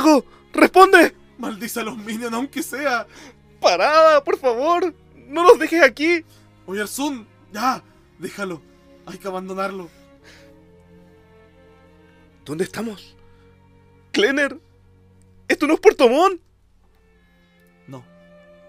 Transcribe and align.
algo! 0.00 0.24
¡Responde! 0.52 1.14
Maldice 1.38 1.80
a 1.80 1.84
los 1.84 1.96
minions 1.96 2.32
aunque 2.32 2.62
sea. 2.62 3.06
¡Parada, 3.60 4.24
por 4.24 4.38
favor! 4.38 4.94
¡No 5.14 5.42
nos 5.42 5.58
dejes 5.58 5.82
aquí! 5.82 6.24
Oye, 6.66 6.80
Arzun, 6.80 7.26
ya, 7.52 7.82
déjalo. 8.18 8.62
Hay 9.06 9.18
que 9.18 9.28
abandonarlo. 9.28 9.88
¿Dónde 12.44 12.64
estamos? 12.64 13.16
¡Klenner! 14.12 14.58
¿Esto 15.48 15.66
no 15.66 15.74
es 15.74 15.80
Puerto 15.80 16.08
Montt? 16.08 16.40
No, 17.86 18.04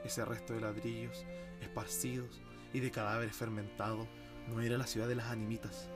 ese 0.04 0.26
resto 0.26 0.54
de 0.54 0.62
ladrillos 0.62 1.26
esparcidos 1.62 2.42
y 2.74 2.80
de 2.80 2.92
cadáveres 2.92 3.36
fermentados 3.36 4.08
no 4.48 4.62
era 4.62 4.78
la 4.78 4.88
ciudad 4.88 5.08
de 5.08 5.16
las 5.16 5.28
animitas, 5.28 5.90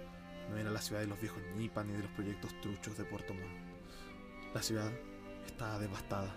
no 0.49 0.57
era 0.57 0.69
la 0.69 0.81
ciudad 0.81 1.01
de 1.01 1.07
los 1.07 1.19
viejos 1.19 1.41
Nipa 1.57 1.83
ni 1.83 1.93
de 1.93 2.03
los 2.03 2.11
proyectos 2.11 2.53
truchos 2.61 2.97
de 2.97 3.03
Puerto 3.03 3.33
Montt. 3.33 4.53
La 4.53 4.61
ciudad 4.61 4.91
estaba 5.45 5.79
devastada 5.79 6.33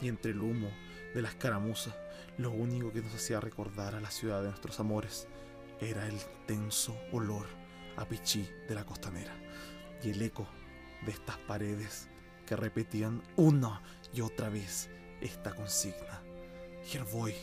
y 0.00 0.08
entre 0.08 0.32
el 0.32 0.40
humo 0.40 0.70
de 1.14 1.22
la 1.22 1.28
escaramuza, 1.28 1.94
lo 2.38 2.50
único 2.50 2.92
que 2.92 3.00
nos 3.00 3.14
hacía 3.14 3.40
recordar 3.40 3.94
a 3.94 4.00
la 4.00 4.10
ciudad 4.10 4.42
de 4.42 4.48
nuestros 4.48 4.80
amores 4.80 5.28
era 5.80 6.06
el 6.06 6.18
tenso 6.46 6.96
olor 7.12 7.46
a 7.96 8.04
pichí 8.04 8.48
de 8.68 8.74
la 8.74 8.84
costanera 8.84 9.32
y 10.02 10.10
el 10.10 10.22
eco 10.22 10.46
de 11.06 11.12
estas 11.12 11.36
paredes 11.38 12.08
que 12.46 12.56
repetían 12.56 13.22
una 13.36 13.82
y 14.12 14.20
otra 14.20 14.48
vez 14.48 14.90
esta 15.20 15.54
consigna. 15.54 16.20
Herboy, 16.92 17.34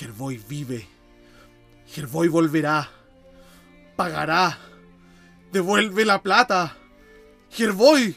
Herboy 0.00 0.38
vive, 0.48 0.86
Herboy 1.94 2.28
volverá, 2.28 2.90
pagará, 3.96 4.58
devuelve 5.52 6.04
la 6.04 6.22
plata. 6.22 6.76
Herboy, 7.56 8.16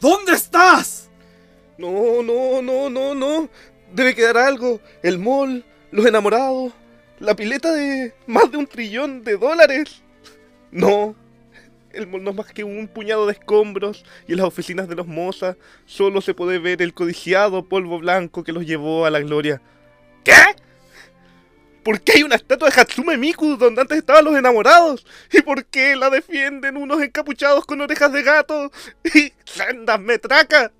¿dónde 0.00 0.32
estás? 0.32 1.09
No, 1.80 2.22
no, 2.22 2.60
no, 2.60 2.90
no, 2.90 3.14
no. 3.14 3.48
Debe 3.94 4.14
quedar 4.14 4.36
algo. 4.36 4.82
El 5.02 5.18
mall, 5.18 5.64
los 5.90 6.04
enamorados, 6.04 6.74
la 7.18 7.34
pileta 7.34 7.72
de 7.72 8.12
más 8.26 8.50
de 8.50 8.58
un 8.58 8.66
trillón 8.66 9.24
de 9.24 9.38
dólares. 9.38 10.02
No. 10.70 11.16
El 11.94 12.06
mall 12.06 12.22
no 12.22 12.32
es 12.32 12.36
más 12.36 12.52
que 12.52 12.64
un 12.64 12.86
puñado 12.86 13.24
de 13.24 13.32
escombros 13.32 14.04
y 14.28 14.32
en 14.32 14.38
las 14.38 14.46
oficinas 14.46 14.88
de 14.88 14.94
los 14.94 15.06
Moza 15.06 15.56
solo 15.86 16.20
se 16.20 16.34
puede 16.34 16.58
ver 16.58 16.82
el 16.82 16.92
codiciado 16.92 17.66
polvo 17.66 17.98
blanco 17.98 18.44
que 18.44 18.52
los 18.52 18.66
llevó 18.66 19.06
a 19.06 19.10
la 19.10 19.20
gloria. 19.20 19.62
¿Qué? 20.22 20.34
¿Por 21.82 22.02
qué 22.02 22.12
hay 22.16 22.24
una 22.24 22.36
estatua 22.36 22.68
de 22.68 22.78
Hatsume 22.78 23.16
Miku 23.16 23.56
donde 23.56 23.80
antes 23.80 23.96
estaban 23.96 24.26
los 24.26 24.36
enamorados? 24.36 25.06
¿Y 25.32 25.40
por 25.40 25.64
qué 25.64 25.96
la 25.96 26.10
defienden 26.10 26.76
unos 26.76 27.00
encapuchados 27.00 27.64
con 27.64 27.80
orejas 27.80 28.12
de 28.12 28.22
gato 28.22 28.70
y 29.14 29.32
sendas 29.46 29.98
metracas? 29.98 30.72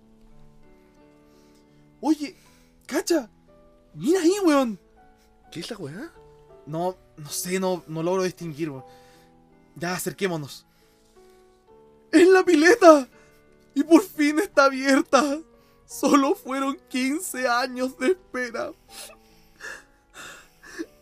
Oye, 2.00 2.34
cacha, 2.86 3.30
mira 3.94 4.20
ahí, 4.20 4.32
weón. 4.44 4.78
¿Qué 5.50 5.60
es 5.60 5.70
la 5.70 5.76
weá? 5.76 6.12
No, 6.66 6.96
no 7.16 7.28
sé, 7.28 7.58
no, 7.60 7.82
no 7.86 8.02
logro 8.02 8.22
distinguir, 8.22 8.70
weón. 8.70 8.84
Ya, 9.76 9.94
acerquémonos. 9.94 10.66
¡Es 12.12 12.28
la 12.28 12.44
pileta! 12.44 13.08
Y 13.74 13.84
por 13.84 14.02
fin 14.02 14.38
está 14.38 14.64
abierta. 14.64 15.40
Solo 15.86 16.34
fueron 16.34 16.78
15 16.88 17.48
años 17.48 17.98
de 17.98 18.08
espera. 18.08 18.72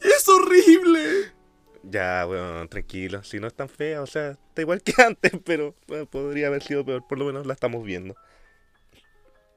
¡Es 0.01 0.29
horrible! 0.29 1.33
Ya, 1.83 2.27
weón, 2.29 2.69
tranquilo. 2.69 3.23
Si 3.23 3.41
no 3.41 3.47
es 3.47 3.55
tan 3.55 3.69
fea, 3.69 4.03
o 4.03 4.07
sea, 4.07 4.31
está 4.31 4.63
igual 4.63 4.83
que 4.83 4.95
antes, 5.03 5.33
pero 5.45 5.75
bueno, 5.87 6.07
podría 6.07 6.49
haber 6.49 6.63
sido 6.63 6.85
peor. 6.85 7.07
Por 7.07 7.19
lo 7.19 7.25
menos 7.25 7.47
la 7.47 7.55
estamos 7.55 7.85
viendo. 7.85 8.15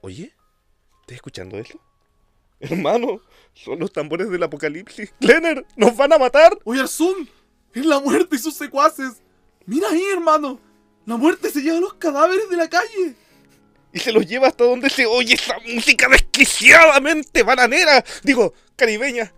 Oye, 0.00 0.34
¿estás 1.02 1.16
escuchando 1.16 1.58
eso? 1.58 1.78
Hermano, 2.60 3.20
son 3.54 3.80
los 3.80 3.92
tambores 3.92 4.30
del 4.30 4.42
apocalipsis. 4.42 5.12
¡Klenner! 5.20 5.66
¡Nos 5.76 5.96
van 5.96 6.12
a 6.12 6.18
matar! 6.18 6.56
Oye, 6.64 6.80
Arzun, 6.80 7.28
es 7.74 7.84
la 7.84 7.98
muerte 7.98 8.36
y 8.36 8.38
sus 8.38 8.54
secuaces. 8.54 9.20
Mira 9.66 9.88
ahí, 9.90 10.04
hermano. 10.12 10.60
La 11.04 11.16
muerte 11.16 11.50
se 11.50 11.60
lleva 11.60 11.80
los 11.80 11.94
cadáveres 11.94 12.48
de 12.48 12.56
la 12.56 12.68
calle. 12.68 13.16
Y 13.92 13.98
se 13.98 14.12
los 14.12 14.24
lleva 14.26 14.46
hasta 14.46 14.64
donde 14.64 14.88
se 14.90 15.06
oye 15.06 15.34
esa 15.34 15.56
música 15.74 16.08
desquiciadamente 16.08 17.42
bananera. 17.42 18.04
Digo, 18.22 18.54
caribeña. 18.76 19.32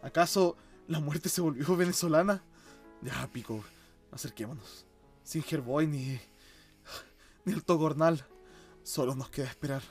¿Acaso 0.00 0.56
la 0.86 1.00
muerte 1.00 1.28
se 1.28 1.40
volvió 1.40 1.76
venezolana? 1.76 2.44
Ya, 3.02 3.28
pico, 3.32 3.64
acerquémonos. 4.12 4.86
Sin 5.24 5.44
Herboy 5.50 5.88
ni. 5.88 6.20
ni 7.44 7.52
el 7.52 7.64
Togornal. 7.64 8.24
Solo 8.84 9.16
nos 9.16 9.30
queda 9.30 9.46
esperar 9.46 9.82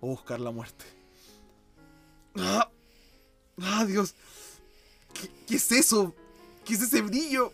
o 0.00 0.08
buscar 0.08 0.40
la 0.40 0.50
muerte. 0.50 0.84
¡Ah! 2.36 2.70
¡Ah, 3.60 3.84
Dios! 3.84 4.14
¿Qué, 5.14 5.28
qué 5.46 5.56
es 5.56 5.72
eso? 5.72 6.14
¿Qué 6.64 6.74
es 6.74 6.82
ese 6.82 7.02
brillo? 7.02 7.52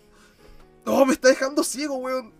¡Oh, 0.84 1.04
me 1.04 1.14
está 1.14 1.28
dejando 1.28 1.64
ciego, 1.64 1.96
weón! 1.96 2.32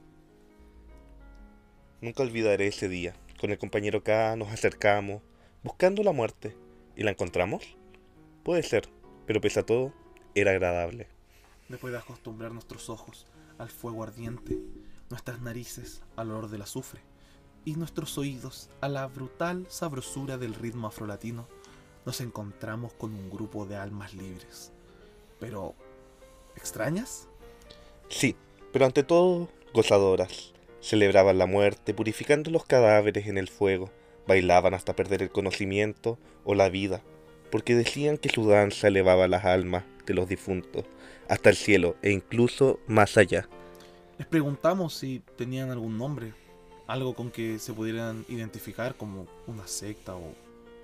Nunca 2.00 2.22
olvidaré 2.22 2.68
ese 2.68 2.88
día. 2.88 3.14
Con 3.40 3.50
el 3.50 3.58
compañero 3.58 4.02
K 4.02 4.36
nos 4.36 4.48
acercamos, 4.48 5.22
buscando 5.62 6.02
la 6.02 6.12
muerte. 6.12 6.56
¿Y 6.94 7.02
la 7.02 7.10
encontramos? 7.10 7.76
Puede 8.44 8.62
ser, 8.62 8.88
pero 9.26 9.40
pese 9.40 9.60
a 9.60 9.66
todo, 9.66 9.92
era 10.34 10.52
agradable. 10.52 11.08
Después 11.68 11.92
de 11.92 11.98
acostumbrar 11.98 12.52
nuestros 12.52 12.88
ojos 12.88 13.26
al 13.58 13.68
fuego 13.68 14.04
ardiente, 14.04 14.58
nuestras 15.10 15.40
narices 15.40 16.02
al 16.14 16.30
olor 16.30 16.48
del 16.48 16.62
azufre 16.62 17.00
y 17.66 17.74
nuestros 17.74 18.16
oídos 18.16 18.70
a 18.80 18.88
la 18.88 19.06
brutal 19.08 19.66
sabrosura 19.68 20.38
del 20.38 20.54
ritmo 20.54 20.86
afrolatino, 20.86 21.48
nos 22.06 22.20
encontramos 22.20 22.94
con 22.94 23.12
un 23.12 23.28
grupo 23.28 23.66
de 23.66 23.76
almas 23.76 24.14
libres. 24.14 24.72
Pero, 25.40 25.74
¿extrañas? 26.56 27.28
Sí, 28.08 28.36
pero 28.72 28.86
ante 28.86 29.02
todo, 29.02 29.50
gozadoras. 29.74 30.54
Celebraban 30.80 31.38
la 31.38 31.46
muerte, 31.46 31.92
purificando 31.92 32.52
los 32.52 32.64
cadáveres 32.64 33.26
en 33.26 33.36
el 33.36 33.48
fuego, 33.48 33.90
bailaban 34.28 34.72
hasta 34.72 34.94
perder 34.94 35.22
el 35.22 35.30
conocimiento 35.30 36.18
o 36.44 36.54
la 36.54 36.68
vida, 36.68 37.02
porque 37.50 37.74
decían 37.74 38.16
que 38.16 38.28
su 38.28 38.48
danza 38.48 38.86
elevaba 38.86 39.26
las 39.26 39.44
almas 39.44 39.82
de 40.06 40.14
los 40.14 40.28
difuntos 40.28 40.84
hasta 41.28 41.50
el 41.50 41.56
cielo 41.56 41.96
e 42.02 42.12
incluso 42.12 42.78
más 42.86 43.16
allá. 43.16 43.48
Les 44.18 44.28
preguntamos 44.28 44.94
si 44.94 45.20
tenían 45.36 45.70
algún 45.70 45.98
nombre, 45.98 46.32
algo 46.86 47.14
con 47.14 47.30
que 47.30 47.58
se 47.58 47.72
pudieran 47.72 48.24
identificar 48.28 48.96
como 48.96 49.26
una 49.46 49.66
secta 49.66 50.14
o, 50.14 50.34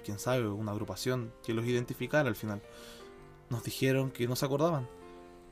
quién 0.04 0.18
sabe, 0.18 0.48
una 0.48 0.72
agrupación 0.72 1.32
que 1.44 1.54
los 1.54 1.64
identificara 1.64 2.28
al 2.28 2.36
final. 2.36 2.60
Nos 3.50 3.64
dijeron 3.64 4.10
que 4.10 4.26
no 4.26 4.36
se 4.36 4.46
acordaban. 4.46 4.88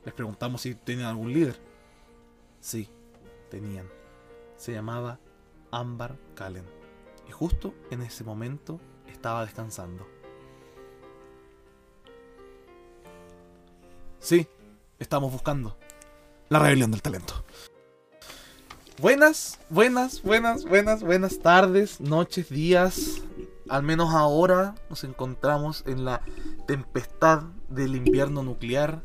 Les 0.05 0.15
preguntamos 0.15 0.63
si 0.63 0.75
tenían 0.75 1.09
algún 1.09 1.33
líder. 1.33 1.57
Sí, 2.61 2.89
tenían. 3.51 3.89
Se 4.57 4.73
llamaba 4.73 5.19
Ámbar 5.71 6.17
Calen. 6.35 6.65
Y 7.29 7.33
justo 7.33 7.75
en 7.91 8.03
ese 8.03 8.25
momento 8.25 8.81
estaba 9.07 9.45
descansando. 9.45 10.07
Sí, 14.19 14.47
estamos 14.99 15.33
buscando 15.33 15.77
la 16.49 16.59
rebelión 16.59 16.91
del 16.91 17.03
talento. 17.03 17.45
Buenas, 19.01 19.59
buenas, 19.71 20.23
buenas, 20.23 20.65
buenas, 20.67 21.03
buenas 21.03 21.39
tardes, 21.39 22.03
noches, 22.03 22.51
días. 22.51 23.23
Al 23.71 23.83
menos 23.83 24.13
ahora 24.13 24.75
nos 24.91 25.05
encontramos 25.05 25.85
en 25.87 26.05
la 26.05 26.21
tempestad 26.67 27.45
del 27.71 27.97
invierno 27.97 28.43
nuclear, 28.43 29.01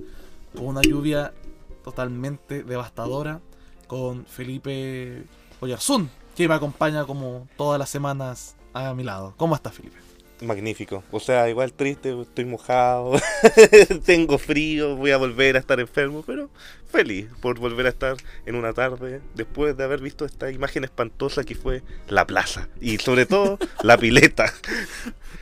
con 0.53 0.67
una 0.67 0.81
lluvia 0.81 1.33
totalmente 1.81 2.63
devastadora, 2.63 3.39
con 3.87 4.25
Felipe 4.25 5.23
Oyarzún, 5.61 6.09
que 6.35 6.49
me 6.49 6.55
acompaña 6.55 7.05
como 7.05 7.47
todas 7.55 7.79
las 7.79 7.89
semanas 7.89 8.57
a 8.73 8.93
mi 8.93 9.03
lado. 9.03 9.33
¿Cómo 9.37 9.55
estás, 9.55 9.75
Felipe? 9.75 10.04
Magnífico. 10.41 11.03
O 11.11 11.19
sea, 11.19 11.49
igual 11.49 11.71
triste, 11.73 12.19
estoy 12.21 12.45
mojado, 12.45 13.13
tengo 14.05 14.37
frío, 14.37 14.95
voy 14.95 15.11
a 15.11 15.17
volver 15.17 15.55
a 15.55 15.59
estar 15.59 15.79
enfermo, 15.79 16.23
pero 16.27 16.49
feliz 16.91 17.27
por 17.41 17.57
volver 17.59 17.85
a 17.85 17.89
estar 17.89 18.17
en 18.45 18.55
una 18.55 18.73
tarde 18.73 19.21
después 19.33 19.75
de 19.77 19.83
haber 19.83 20.01
visto 20.01 20.25
esta 20.25 20.51
imagen 20.51 20.83
espantosa 20.83 21.43
que 21.43 21.55
fue 21.55 21.83
la 22.09 22.25
plaza 22.27 22.67
y 22.81 22.97
sobre 22.97 23.25
todo 23.25 23.57
la 23.81 23.97
pileta. 23.99 24.53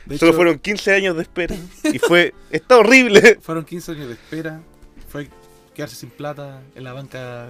De 0.06 0.18
Solo 0.18 0.30
hecho, 0.30 0.36
fueron 0.36 0.58
15 0.58 0.92
años 0.92 1.16
de 1.16 1.22
espera 1.22 1.56
y 1.92 1.98
fue 1.98 2.34
está 2.50 2.78
horrible. 2.78 3.38
fueron 3.40 3.64
15 3.64 3.92
años 3.92 4.08
de 4.08 4.14
espera. 4.14 4.60
Fue 5.08 5.28
quedarse 5.74 5.96
sin 5.96 6.10
plata 6.10 6.60
en 6.74 6.84
la 6.84 6.92
banca. 6.92 7.48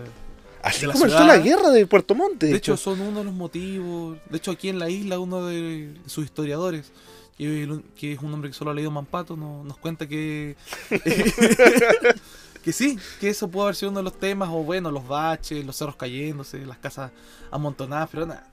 Así 0.62 0.82
de 0.82 0.86
la 0.86 0.92
comenzó 0.94 1.18
ciudad. 1.18 1.36
la 1.36 1.42
guerra 1.42 1.70
de 1.70 1.86
Puerto 1.86 2.14
Montt. 2.14 2.42
De 2.42 2.56
hecho, 2.56 2.76
son 2.78 3.00
uno 3.00 3.18
de 3.18 3.24
los 3.24 3.34
motivos. 3.34 4.16
De 4.30 4.38
hecho, 4.38 4.50
aquí 4.50 4.70
en 4.70 4.78
la 4.78 4.88
isla, 4.88 5.18
uno 5.18 5.44
de 5.46 5.94
sus 6.06 6.24
historiadores, 6.24 6.90
que, 7.36 7.80
que 7.96 8.12
es 8.12 8.20
un 8.20 8.32
hombre 8.34 8.50
que 8.50 8.54
solo 8.54 8.70
ha 8.70 8.74
leído 8.74 8.90
Mampato, 8.90 9.36
no- 9.36 9.64
nos 9.64 9.76
cuenta 9.78 10.06
que. 10.06 10.56
que 12.64 12.72
sí, 12.72 12.98
que 13.20 13.28
eso 13.28 13.48
puede 13.48 13.64
haber 13.66 13.76
sido 13.76 13.90
uno 13.90 14.00
de 14.00 14.04
los 14.04 14.18
temas, 14.18 14.48
o 14.50 14.62
bueno, 14.62 14.90
los 14.90 15.06
baches, 15.06 15.64
los 15.66 15.76
cerros 15.76 15.96
cayéndose, 15.96 16.64
las 16.64 16.78
casas 16.78 17.10
amontonadas, 17.50 18.08
pero 18.10 18.26
nada. 18.26 18.46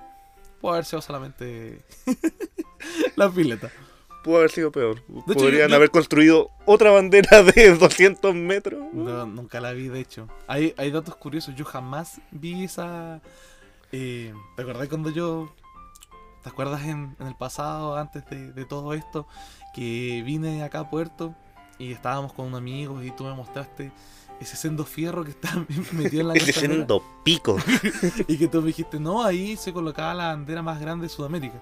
puede 0.59 0.75
haber 0.75 0.85
sido 0.85 1.01
solamente 1.01 1.81
la 3.15 3.29
pileta. 3.29 3.71
Pudo 4.23 4.37
haber 4.37 4.51
sido 4.51 4.71
peor. 4.71 5.01
Podrían 5.25 5.69
yo- 5.69 5.75
haber 5.75 5.89
construido 5.89 6.49
otra 6.65 6.91
bandera 6.91 7.41
de 7.41 7.73
200 7.79 8.35
metros. 8.35 8.83
No, 8.93 9.25
nunca 9.25 9.59
la 9.59 9.71
vi, 9.71 9.87
de 9.87 9.99
hecho. 9.99 10.27
Hay, 10.47 10.75
hay 10.77 10.91
datos 10.91 11.15
curiosos. 11.15 11.55
Yo 11.55 11.65
jamás 11.65 12.21
vi 12.29 12.65
esa. 12.65 13.19
eh, 13.91 14.31
¿Te 14.55 14.61
acordás 14.61 14.87
cuando 14.89 15.09
yo. 15.09 15.51
¿Te 16.43 16.49
acuerdas 16.49 16.83
en, 16.83 17.15
en 17.19 17.27
el 17.27 17.35
pasado, 17.35 17.97
antes 17.97 18.25
de, 18.29 18.51
de 18.51 18.65
todo 18.65 18.93
esto, 18.93 19.27
que 19.73 20.23
vine 20.25 20.63
acá 20.63 20.79
a 20.81 20.89
Puerto 20.89 21.35
y 21.77 21.91
estábamos 21.91 22.33
con 22.33 22.47
un 22.47 22.55
amigo 22.55 23.01
y 23.03 23.11
tú 23.11 23.23
me 23.23 23.33
mostraste 23.33 23.91
ese 24.41 24.55
sendo 24.55 24.85
fierro 24.85 25.23
que 25.23 25.31
está 25.31 25.65
metido 25.91 26.21
en 26.21 26.27
la 26.29 26.33
Ese 26.33 26.51
sendo 26.51 27.03
pico. 27.23 27.57
Y 28.27 28.37
que 28.37 28.47
tú 28.47 28.61
me 28.61 28.67
dijiste, 28.67 28.99
no, 28.99 29.23
ahí 29.23 29.55
se 29.55 29.71
colocaba 29.71 30.13
la 30.13 30.27
bandera 30.27 30.61
más 30.61 30.79
grande 30.79 31.03
de 31.03 31.09
Sudamérica. 31.09 31.61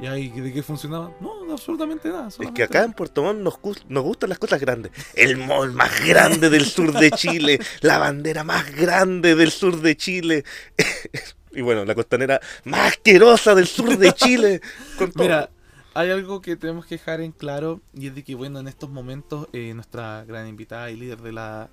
¿Y 0.00 0.06
ahí 0.06 0.28
de 0.28 0.52
qué 0.52 0.62
funcionaba? 0.62 1.12
No, 1.20 1.44
no, 1.44 1.52
absolutamente 1.52 2.08
nada. 2.08 2.28
Es 2.28 2.50
que 2.52 2.62
acá 2.62 2.84
en 2.84 2.92
Puerto 2.92 3.22
Montt 3.22 3.40
nos, 3.40 3.58
nos 3.88 4.04
gustan 4.04 4.28
las 4.28 4.38
cosas 4.38 4.60
grandes. 4.60 4.92
El 5.14 5.38
mall 5.38 5.72
más 5.72 6.06
grande 6.06 6.50
del 6.50 6.66
sur 6.66 6.92
de 6.92 7.10
Chile. 7.10 7.58
La 7.80 7.98
bandera 7.98 8.44
más 8.44 8.70
grande 8.76 9.34
del 9.34 9.50
sur 9.50 9.80
de 9.80 9.96
Chile. 9.96 10.44
Y 11.58 11.62
bueno, 11.62 11.84
la 11.84 11.94
costanera 11.94 12.40
más 12.64 12.92
asquerosa 12.92 13.54
del 13.54 13.66
sur 13.66 13.96
de 13.98 14.12
Chile. 14.14 14.60
Con 14.96 15.10
todo. 15.12 15.24
Mira, 15.24 15.50
hay 15.94 16.10
algo 16.10 16.40
que 16.40 16.56
tenemos 16.56 16.86
que 16.86 16.94
dejar 16.96 17.20
en 17.20 17.32
claro 17.32 17.80
y 17.92 18.06
es 18.06 18.14
de 18.14 18.22
que, 18.22 18.34
bueno, 18.36 18.60
en 18.60 18.68
estos 18.68 18.88
momentos 18.90 19.48
eh, 19.52 19.72
nuestra 19.74 20.24
gran 20.24 20.46
invitada 20.46 20.90
y 20.90 20.96
líder 20.96 21.18
de 21.20 21.32
la, 21.32 21.68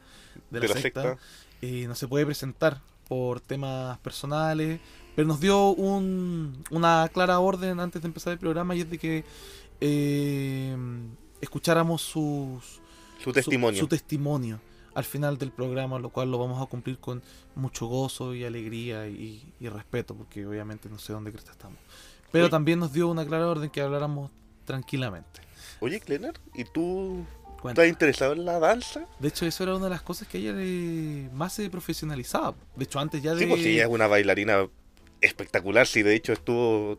de 0.50 0.60
la, 0.60 0.68
de 0.68 0.68
la 0.68 0.74
secta, 0.82 1.02
secta. 1.04 1.24
eh, 1.62 1.86
no 1.88 1.94
se 1.96 2.08
puede 2.08 2.26
presentar 2.26 2.82
por 3.08 3.40
temas 3.40 4.00
personales, 4.00 4.80
pero 5.16 5.28
nos 5.28 5.40
dio 5.40 5.70
un, 5.70 6.64
una 6.72 7.08
clara 7.14 7.40
orden 7.40 7.80
antes 7.80 8.02
de 8.02 8.08
empezar 8.08 8.34
el 8.34 8.40
programa 8.40 8.76
y 8.76 8.82
es 8.82 8.90
de 8.90 8.98
que 8.98 9.24
eh, 9.82 10.76
escucháramos 11.42 12.02
sus, 12.02 12.82
Su 13.24 13.32
testimonio. 13.32 13.80
su 13.80 13.88
testimonio 13.88 14.60
al 14.95 15.03
final 15.03 15.38
del 15.38 15.51
programa, 15.51 16.00
lo 16.00 16.09
cual 16.09 16.31
lo 16.31 16.39
vamos 16.39 16.62
a 16.62 16.65
cumplir 16.65 16.97
con 16.97 17.21
mucho 17.53 17.86
gozo 17.86 18.33
y 18.33 18.44
alegría 18.45 19.07
y, 19.07 19.44
y 19.59 19.69
respeto, 19.69 20.15
porque 20.15 20.45
obviamente 20.47 20.89
no 20.89 20.97
sé 20.97 21.13
dónde 21.13 21.31
crees 21.31 21.45
que 21.45 21.51
estamos. 21.51 21.77
Pero 22.31 22.45
Oye. 22.45 22.51
también 22.51 22.80
nos 22.80 22.92
dio 22.92 23.07
una 23.07 23.25
clara 23.25 23.47
orden 23.47 23.69
que 23.69 23.81
habláramos 23.81 24.31
tranquilamente. 24.65 25.42
Oye, 25.81 26.00
Kleiner, 26.00 26.33
¿y 26.53 26.63
tú 26.63 27.25
Cuenta. 27.62 27.81
estás 27.83 27.94
interesado 27.94 28.33
en 28.33 28.45
la 28.45 28.59
danza? 28.59 29.06
De 29.19 29.27
hecho, 29.27 29.45
eso 29.45 29.63
era 29.63 29.75
una 29.75 29.86
de 29.86 29.89
las 29.92 30.01
cosas 30.01 30.27
que 30.27 30.38
ella 30.39 30.53
le- 30.53 31.30
más 31.33 31.53
se 31.53 31.69
profesionalizaba. 31.69 32.56
De 32.75 32.83
hecho, 32.86 33.00
antes 33.00 33.21
ya 33.21 33.33
de... 33.36 33.41
Sí, 33.41 33.45
pues 33.48 33.62
sí, 33.62 33.69
ella 33.74 33.83
es 33.83 33.89
una 33.89 34.07
bailarina 34.07 34.68
espectacular. 35.21 35.88
Sí, 35.88 36.03
de 36.03 36.15
hecho 36.15 36.33
estuvo. 36.33 36.98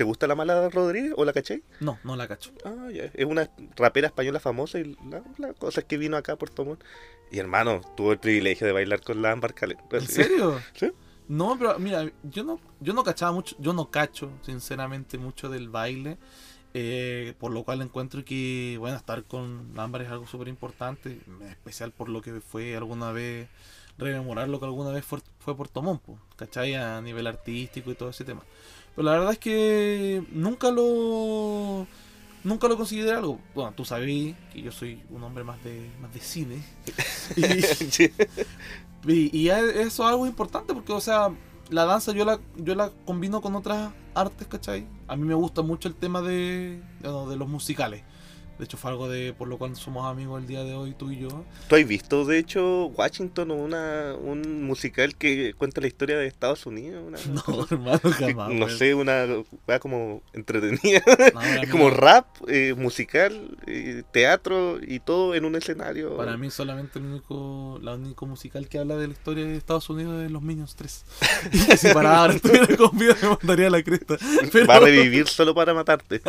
¿Te 0.00 0.04
gusta 0.04 0.26
la 0.26 0.34
mala 0.34 0.70
Rodríguez 0.70 1.12
o 1.14 1.26
la 1.26 1.34
cachai? 1.34 1.62
No, 1.78 1.98
no 2.04 2.16
la 2.16 2.26
cacho. 2.26 2.52
Ah, 2.64 2.88
ya. 2.90 3.04
Es 3.12 3.26
una 3.26 3.50
rapera 3.76 4.06
española 4.06 4.40
famosa 4.40 4.78
y 4.78 4.96
la, 5.10 5.22
la 5.36 5.52
cosa 5.52 5.80
es 5.80 5.86
que 5.86 5.98
vino 5.98 6.16
acá 6.16 6.32
a 6.32 6.36
Puerto 6.36 6.64
Montt. 6.64 6.82
Y 7.30 7.38
hermano, 7.38 7.82
tuvo 7.98 8.12
el 8.12 8.18
privilegio 8.18 8.66
de 8.66 8.72
bailar 8.72 9.02
con 9.02 9.20
la 9.20 9.30
Ámbar. 9.32 9.54
¿En 9.90 10.06
serio? 10.08 10.58
Sí. 10.74 10.90
No, 11.28 11.54
pero 11.58 11.78
mira, 11.78 12.10
yo 12.22 12.44
no, 12.44 12.58
yo 12.80 12.94
no 12.94 13.04
cachaba 13.04 13.32
mucho, 13.32 13.56
yo 13.58 13.74
no 13.74 13.90
cacho, 13.90 14.30
sinceramente, 14.40 15.18
mucho 15.18 15.50
del 15.50 15.68
baile. 15.68 16.16
eh, 16.72 17.34
por 17.38 17.52
lo 17.52 17.62
cual 17.64 17.82
encuentro 17.82 18.24
que, 18.24 18.76
bueno, 18.78 18.96
estar 18.96 19.24
con 19.24 19.78
Ámbar 19.78 20.00
es 20.00 20.08
algo 20.08 20.26
súper 20.26 20.48
importante, 20.48 21.20
en 21.26 21.42
especial 21.46 21.92
por 21.92 22.08
lo 22.08 22.22
que 22.22 22.40
fue 22.40 22.74
alguna 22.74 23.12
vez, 23.12 23.48
rememorar 23.98 24.48
lo 24.48 24.58
que 24.60 24.64
alguna 24.66 24.92
vez 24.92 25.04
fue, 25.04 25.18
fue 25.40 25.54
Puerto 25.54 25.82
Montt, 25.82 26.02
¿cachai? 26.36 26.74
A 26.74 27.02
nivel 27.02 27.26
artístico 27.26 27.90
y 27.90 27.94
todo 27.96 28.08
ese 28.10 28.24
tema. 28.24 28.42
Pero 28.94 29.06
la 29.06 29.12
verdad 29.12 29.32
es 29.32 29.38
que 29.38 30.22
nunca 30.32 30.70
lo 30.70 31.86
nunca 32.44 32.68
lo 32.68 32.76
consideré 32.76 33.12
algo. 33.12 33.38
Bueno, 33.54 33.72
tú 33.76 33.84
sabes 33.84 34.34
que 34.52 34.62
yo 34.62 34.72
soy 34.72 35.02
un 35.10 35.22
hombre 35.22 35.44
más 35.44 35.62
de 35.64 35.90
más 36.00 36.12
de 36.12 36.20
cine. 36.20 36.62
Y, 39.06 39.48
eso 39.48 39.80
es 39.80 40.00
algo 40.00 40.26
importante 40.26 40.74
porque, 40.74 40.92
o 40.92 41.00
sea, 41.00 41.30
la 41.70 41.86
danza 41.86 42.12
yo 42.12 42.24
la, 42.24 42.38
yo 42.56 42.74
la 42.74 42.90
combino 43.06 43.40
con 43.40 43.56
otras 43.56 43.92
artes, 44.14 44.46
¿cachai? 44.46 44.86
A 45.08 45.16
mí 45.16 45.24
me 45.24 45.34
gusta 45.34 45.62
mucho 45.62 45.88
el 45.88 45.94
tema 45.94 46.20
de, 46.20 46.82
de 47.00 47.36
los 47.36 47.48
musicales. 47.48 48.02
De 48.60 48.66
hecho, 48.66 48.76
fue 48.76 48.90
algo 48.90 49.08
de 49.08 49.32
por 49.32 49.48
lo 49.48 49.56
cual 49.56 49.74
somos 49.74 50.04
amigos 50.04 50.38
el 50.38 50.46
día 50.46 50.62
de 50.64 50.74
hoy, 50.74 50.92
tú 50.92 51.10
y 51.10 51.18
yo. 51.20 51.46
¿Tú 51.66 51.76
has 51.76 51.88
visto, 51.88 52.26
de 52.26 52.38
hecho, 52.38 52.88
Washington, 52.88 53.52
una, 53.52 54.14
un 54.22 54.64
musical 54.64 55.16
que 55.16 55.54
cuenta 55.56 55.80
la 55.80 55.86
historia 55.86 56.18
de 56.18 56.26
Estados 56.26 56.66
Unidos? 56.66 57.02
Una 57.06 57.18
No, 57.46 57.66
hermano, 57.70 57.98
que- 58.02 58.10
jamás. 58.10 58.52
no 58.52 58.68
sé, 58.68 58.94
una 58.94 59.24
como 59.80 60.20
entretenida. 60.34 61.02
No, 61.32 61.40
es 61.62 61.70
como 61.70 61.88
rap, 61.88 62.26
eh, 62.48 62.74
musical, 62.76 63.56
eh, 63.66 64.02
teatro 64.12 64.78
y 64.86 65.00
todo 65.00 65.34
en 65.34 65.46
un 65.46 65.56
escenario. 65.56 66.18
Para 66.18 66.36
mí 66.36 66.50
solamente 66.50 66.98
el 66.98 67.06
único, 67.06 67.78
la 67.82 67.94
único 67.94 68.26
musical 68.26 68.68
que 68.68 68.78
habla 68.78 68.96
de 68.96 69.06
la 69.06 69.14
historia 69.14 69.46
de 69.46 69.56
Estados 69.56 69.88
Unidos 69.88 70.22
es 70.22 70.30
Los 70.30 70.42
Minions 70.42 70.76
3. 70.76 71.04
Y 71.52 71.76
si 71.78 71.94
para 71.94 72.18
ahora 72.18 72.34
estuviera 72.34 72.76
con 72.76 72.90
vida 72.98 73.16
me 73.22 73.28
mandaría 73.30 73.68
a 73.68 73.70
la 73.70 73.82
cresta. 73.82 74.18
Pero... 74.52 74.66
Va 74.66 74.76
a 74.76 74.80
revivir 74.80 75.28
solo 75.28 75.54
para 75.54 75.72
matarte. 75.72 76.20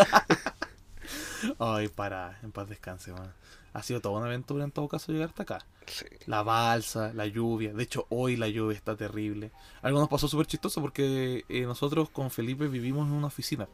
Ay, 1.60 1.88
para, 1.88 2.40
en 2.44 2.52
paz 2.52 2.70
descanse, 2.70 3.12
man. 3.12 3.34
Ha 3.74 3.84
sido 3.84 4.02
toda 4.02 4.18
una 4.18 4.28
aventura 4.28 4.66
en 4.66 4.72
todo 4.72 4.90
caso 4.90 5.14
llegar 5.14 5.30
hasta 5.30 5.44
acá. 5.44 5.66
Sí. 5.88 6.06
La 6.26 6.44
balsa, 6.44 7.14
la 7.14 7.26
lluvia. 7.26 7.74
De 7.74 7.84
hecho, 7.84 8.06
hoy 8.10 8.36
la 8.36 8.50
lluvia 8.50 8.76
está 8.76 8.98
terrible. 8.98 9.52
Algo 9.82 10.00
nos 10.00 10.10
pasó 10.10 10.28
súper 10.28 10.46
chistoso 10.46 10.82
porque 10.82 11.46
eh, 11.48 11.62
nosotros 11.62 12.10
con 12.10 12.32
Felipe 12.32 12.68
vivimos 12.68 13.08
en 13.08 13.14
una 13.14 13.28
oficina 13.28 13.70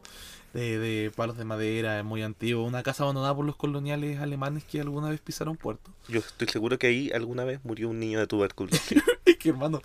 de, 0.54 0.78
de 0.78 1.10
palos 1.10 1.36
de 1.36 1.44
madera, 1.44 2.02
muy 2.04 2.22
antiguo. 2.22 2.64
Una 2.64 2.84
casa 2.84 3.02
abandonada 3.02 3.34
por 3.34 3.44
los 3.44 3.56
coloniales 3.56 4.20
alemanes 4.20 4.62
que 4.64 4.80
alguna 4.80 5.10
vez 5.10 5.20
pisaron 5.20 5.56
puerto. 5.56 5.90
Yo 6.06 6.20
estoy 6.20 6.46
seguro 6.48 6.78
que 6.78 6.86
ahí 6.86 7.10
alguna 7.12 7.42
vez 7.44 7.64
murió 7.64 7.88
un 7.88 7.98
niño 7.98 8.20
de 8.20 8.26
tuberculosis. 8.28 9.02
Es 9.24 9.36
que 9.36 9.50
hermano. 9.50 9.82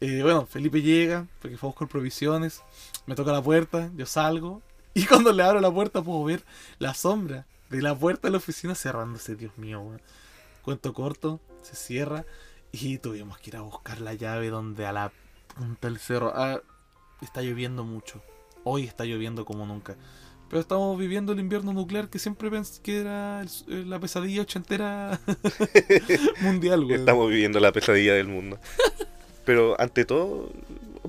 eh, 0.00 0.20
bueno, 0.22 0.46
Felipe 0.46 0.82
llega 0.82 1.26
porque 1.40 1.56
fuimos 1.56 1.76
con 1.76 1.86
provisiones. 1.88 2.60
Me 3.06 3.14
toca 3.14 3.30
la 3.32 3.40
puerta, 3.40 3.90
yo 3.96 4.04
salgo. 4.04 4.62
Y 4.96 5.06
cuando 5.06 5.32
le 5.32 5.42
abro 5.42 5.60
la 5.60 5.72
puerta 5.72 6.02
puedo 6.02 6.22
ver 6.24 6.44
la 6.78 6.94
sombra 6.94 7.46
de 7.68 7.82
la 7.82 7.94
puerta 7.96 8.28
de 8.28 8.32
la 8.32 8.38
oficina 8.38 8.74
cerrándose. 8.74 9.34
Dios 9.34 9.56
mío, 9.58 9.80
weón. 9.80 10.00
Cuento 10.62 10.94
corto, 10.94 11.40
se 11.62 11.74
cierra. 11.74 12.24
Y 12.70 12.98
tuvimos 12.98 13.38
que 13.38 13.50
ir 13.50 13.56
a 13.56 13.60
buscar 13.60 14.00
la 14.00 14.14
llave 14.14 14.50
donde 14.50 14.86
a 14.86 14.92
la 14.92 15.12
punta 15.56 15.88
del 15.88 15.98
cerro. 15.98 16.32
Ah, 16.34 16.60
está 17.20 17.42
lloviendo 17.42 17.84
mucho. 17.84 18.22
Hoy 18.62 18.84
está 18.84 19.04
lloviendo 19.04 19.44
como 19.44 19.66
nunca. 19.66 19.96
Pero 20.48 20.60
estamos 20.60 20.96
viviendo 20.96 21.32
el 21.32 21.40
invierno 21.40 21.72
nuclear 21.72 22.08
que 22.08 22.18
siempre 22.18 22.50
pensé 22.50 22.80
que 22.80 23.00
era 23.00 23.42
eh, 23.42 23.84
la 23.86 23.98
pesadilla 23.98 24.42
ochentera 24.42 25.18
mundial, 26.42 26.84
weón. 26.84 27.00
Estamos 27.00 27.28
viviendo 27.30 27.58
la 27.58 27.72
pesadilla 27.72 28.14
del 28.14 28.28
mundo. 28.28 28.58
Pero 29.44 29.78
ante 29.80 30.04
todo, 30.04 30.52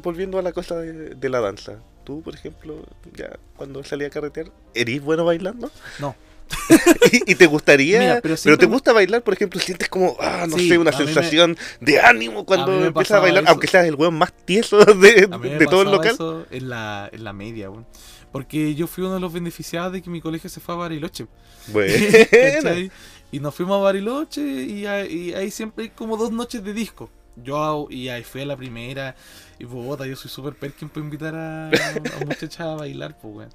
volviendo 0.02 0.40
a 0.40 0.42
la 0.42 0.52
cosa 0.52 0.76
de 0.78 1.30
la 1.30 1.40
danza. 1.40 1.80
Tú, 2.06 2.22
por 2.22 2.34
ejemplo, 2.36 2.76
ya 3.16 3.38
cuando 3.58 3.84
salí 3.84 4.06
a 4.06 4.10
carretear, 4.10 4.52
¿eres 4.74 5.02
bueno 5.02 5.26
bailando? 5.26 5.70
No. 6.00 6.16
¿Y, 7.12 7.32
y 7.32 7.36
te 7.36 7.48
gustaría? 7.48 8.00
Mira, 8.00 8.20
pero 8.22 8.36
pero, 8.44 8.58
te 8.58 8.68
gusta 8.68 8.94
bailar, 8.94 9.24
por 9.24 9.34
ejemplo, 9.34 9.60
sientes 9.60 9.90
como, 9.90 10.16
ah, 10.20 10.46
no 10.48 10.56
Sí, 10.58 10.70
sé, 10.70 10.78
una 10.78 10.92
mí 10.92 10.98
me- 11.00 11.06
sensación 11.06 11.58
de 11.82 12.00
ánimo 12.00 12.46
cuando 12.46 12.86
empiezas 12.86 13.18
a 13.18 13.20
bailar, 13.20 13.44
eso. 13.44 13.52
aunque 13.52 13.66
seas 13.68 13.86
el 13.88 13.96
weón 13.96 14.14
más 14.14 14.32
tieso 14.32 14.78
de, 14.86 15.26
de 15.26 15.66
todo 15.68 15.82
el 15.82 15.90
local. 15.92 16.14
eso 16.14 16.46
en 16.52 16.70
la, 16.70 17.10
en 17.12 17.24
la 17.24 17.34
media, 17.34 17.70
weón. 17.72 17.88
Porque 18.32 18.76
yo 18.76 18.86
fui 18.86 19.04
uno 19.04 19.16
de 19.16 19.20
los 19.22 19.34
beneficiados 19.34 19.94
de 19.94 20.02
que 20.04 20.10
mi 20.12 20.22
colegio 20.22 20.50
se 20.50 20.60
fue 20.60 20.76
a 20.76 20.78
Bariloche. 20.78 21.26
Bueno. 21.68 21.94
y 23.32 23.40
nos 23.40 23.56
fuimos 23.56 23.80
a 23.80 23.84
Bariloche 23.84 24.42
y, 24.42 24.86
ahí- 24.86 25.12
y 25.30 25.34
ahí 25.34 25.50
siempre 25.50 25.86
hay 25.86 25.90
como 25.90 26.16
dos 26.18 26.32
noches 26.32 26.64
de 26.64 26.74
disco. 26.74 27.10
Yo 27.38 27.88
y 27.90 28.08
ahí 28.10 28.24
fui 28.24 28.42
a 28.42 28.46
la 28.46 28.56
primera 28.56 29.16
y 29.60 29.66
puta, 29.66 30.06
yo 30.06 30.16
soy 30.16 30.30
súper 30.30 30.56
perkin 30.56 30.90
para 30.90 31.02
invitar 31.06 31.36
a, 31.36 31.70
a 31.70 32.26
muchachas 32.26 32.60
a 32.62 32.76
bailar, 32.76 33.18
pues 33.18 33.36
weón. 33.36 33.50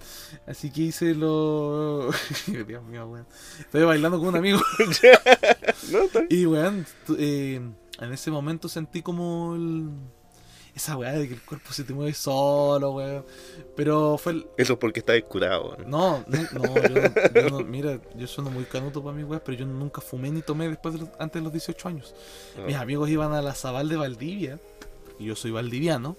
Así 0.46 0.70
que 0.70 0.82
hice 0.82 1.14
lo... 1.14 2.10
Dios 2.66 2.82
mío, 2.84 3.06
weón. 3.06 3.26
Estoy 3.58 3.84
bailando 3.84 4.18
con 4.18 4.28
un 4.28 4.36
amigo 4.36 4.60
está 4.78 6.24
y 6.28 6.46
weón, 6.46 6.86
eh, 7.18 7.60
en 8.00 8.12
ese 8.12 8.30
momento 8.30 8.68
sentí 8.68 9.02
como 9.02 9.54
el... 9.54 9.90
Esa 10.72 10.96
weá 10.96 11.10
de 11.12 11.26
que 11.26 11.34
el 11.34 11.42
cuerpo 11.42 11.72
se 11.72 11.82
te 11.82 11.92
mueve 11.92 12.14
solo, 12.14 12.92
weón. 12.92 13.24
Pero 13.76 14.16
fue 14.16 14.32
el... 14.32 14.46
Eso 14.56 14.74
es 14.74 14.78
porque 14.78 15.00
estás 15.00 15.20
curado. 15.24 15.76
¿no? 15.84 16.24
No, 16.28 16.38
no, 16.52 16.62
no, 16.62 16.74
yo, 16.76 17.40
yo 17.42 17.50
no- 17.50 17.64
mira, 17.64 18.00
yo 18.16 18.26
sueno 18.28 18.50
muy 18.50 18.64
canuto 18.64 19.02
para 19.02 19.14
mi 19.16 19.24
weá, 19.24 19.42
pero 19.42 19.58
yo 19.58 19.66
nunca 19.66 20.00
fumé 20.00 20.30
ni 20.30 20.42
tomé 20.42 20.68
después 20.68 20.94
de 20.94 21.00
los- 21.00 21.10
antes 21.18 21.40
de 21.40 21.44
los 21.44 21.52
18 21.52 21.88
años. 21.88 22.14
Mis 22.66 22.76
amigos 22.76 23.10
iban 23.10 23.32
a 23.32 23.42
la 23.42 23.52
Zabal 23.54 23.88
de 23.88 23.96
Valdivia, 23.96 24.60
y 25.20 25.26
yo 25.26 25.36
soy 25.36 25.52
valdiviano, 25.52 26.16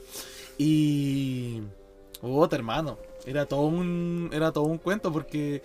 y... 0.57 1.61
Puta, 2.21 2.55
hermano, 2.55 2.99
era 3.25 3.47
todo 3.47 3.61
un, 3.61 4.29
era 4.31 4.51
todo 4.51 4.65
un 4.65 4.77
cuento 4.77 5.11
porque 5.11 5.63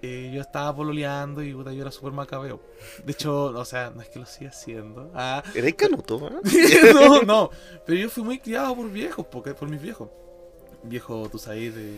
eh, 0.00 0.30
yo 0.32 0.40
estaba 0.40 0.74
pololeando 0.74 1.42
y 1.42 1.52
puta, 1.52 1.72
yo 1.72 1.82
era 1.82 1.90
súper 1.90 2.12
macabeo. 2.12 2.60
De 3.04 3.12
hecho, 3.12 3.46
o 3.46 3.64
sea, 3.64 3.90
no 3.90 4.00
es 4.00 4.08
que 4.08 4.20
lo 4.20 4.26
siga 4.26 4.50
haciendo. 4.50 5.10
Ah, 5.14 5.42
Eres 5.54 5.74
canuto, 5.74 6.28
¿eh? 6.28 6.92
no, 6.94 7.22
no, 7.22 7.50
pero 7.84 7.98
yo 7.98 8.08
fui 8.08 8.22
muy 8.22 8.38
criado 8.38 8.76
por 8.76 8.90
viejos, 8.90 9.26
porque, 9.26 9.54
por 9.54 9.68
mis 9.68 9.82
viejos. 9.82 10.08
viejo, 10.84 11.28
tú 11.28 11.38
sabes, 11.38 11.74
de 11.74 11.96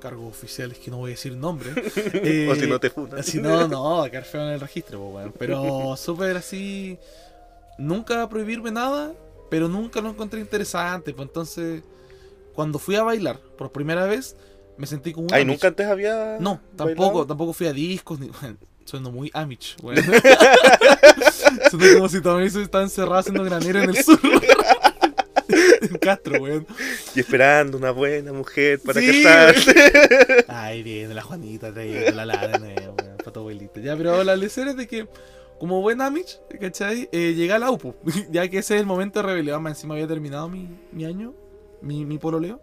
cargos 0.00 0.28
oficiales 0.28 0.78
que 0.78 0.90
no 0.90 0.98
voy 0.98 1.10
a 1.10 1.14
decir 1.14 1.36
nombre. 1.36 1.70
o 2.50 2.54
si 2.54 2.66
no 2.68 2.78
te 2.78 2.90
funan. 2.90 3.24
Si 3.24 3.40
no, 3.40 3.66
no, 3.66 4.02
a 4.02 4.10
quedar 4.10 4.24
feo 4.24 4.42
en 4.42 4.50
el 4.50 4.60
registro, 4.60 5.00
pues, 5.00 5.14
weón. 5.14 5.34
Pero 5.36 5.96
súper 5.96 6.36
así. 6.36 6.98
Nunca 7.78 8.26
prohibirme 8.28 8.70
nada, 8.70 9.12
pero 9.50 9.68
nunca 9.68 10.00
lo 10.00 10.10
encontré 10.10 10.40
interesante. 10.40 11.12
Pues 11.12 11.28
entonces, 11.28 11.82
cuando 12.54 12.78
fui 12.78 12.96
a 12.96 13.02
bailar 13.02 13.38
por 13.58 13.70
primera 13.72 14.06
vez, 14.06 14.36
me 14.76 14.86
sentí 14.86 15.12
como 15.12 15.26
un 15.28 15.34
Ay, 15.34 15.44
nunca 15.44 15.68
antes 15.68 15.86
había. 15.86 16.36
No, 16.40 16.60
tampoco, 16.76 17.02
bailado? 17.08 17.26
tampoco 17.26 17.52
fui 17.52 17.66
a 17.66 17.72
discos, 17.72 18.20
ni. 18.20 18.28
Bueno, 18.40 18.56
sueno 18.84 19.10
muy 19.10 19.30
Amish, 19.34 19.76
weón. 19.82 20.02
Suena 21.70 21.94
como 21.94 22.08
si 22.08 22.20
también 22.20 22.50
se 22.50 22.62
estaba 22.62 22.84
encerrado 22.84 23.16
haciendo 23.18 23.44
granero 23.44 23.82
en 23.82 23.90
el 23.90 24.04
sur. 24.04 24.18
en 25.48 25.98
Castro, 25.98 26.42
weón. 26.42 26.66
Y 27.14 27.20
esperando 27.20 27.78
una 27.78 27.90
buena 27.90 28.32
mujer 28.32 28.80
para 28.84 29.00
Sí, 29.00 29.22
casarse. 29.22 30.44
Ay, 30.48 30.82
viene 30.82 31.14
la 31.14 31.22
Juanita 31.22 31.72
trayendo 31.72 32.10
la 32.12 32.26
lana, 32.26 32.58
weón, 32.58 32.96
para 33.18 33.32
tu 33.32 33.40
abuelita. 33.40 33.80
Ya, 33.80 33.96
pero 33.96 34.22
la 34.24 34.36
lección 34.36 34.68
es 34.68 34.76
de 34.76 34.86
que, 34.86 35.08
como 35.58 35.80
buen 35.80 36.00
Amish, 36.00 36.38
¿cachai? 36.60 37.08
Eh, 37.12 37.34
llegué 37.34 37.52
a 37.52 37.58
la 37.58 37.70
UPU, 37.70 37.94
ya 38.30 38.48
que 38.48 38.58
ese 38.58 38.74
es 38.74 38.80
el 38.80 38.86
momento 38.86 39.20
de 39.20 39.26
rebelión. 39.26 39.62
Más 39.62 39.72
encima 39.72 39.94
había 39.94 40.06
terminado 40.06 40.48
mi, 40.48 40.68
mi 40.92 41.04
año, 41.04 41.34
mi, 41.82 42.04
mi 42.04 42.18
pololeo. 42.18 42.60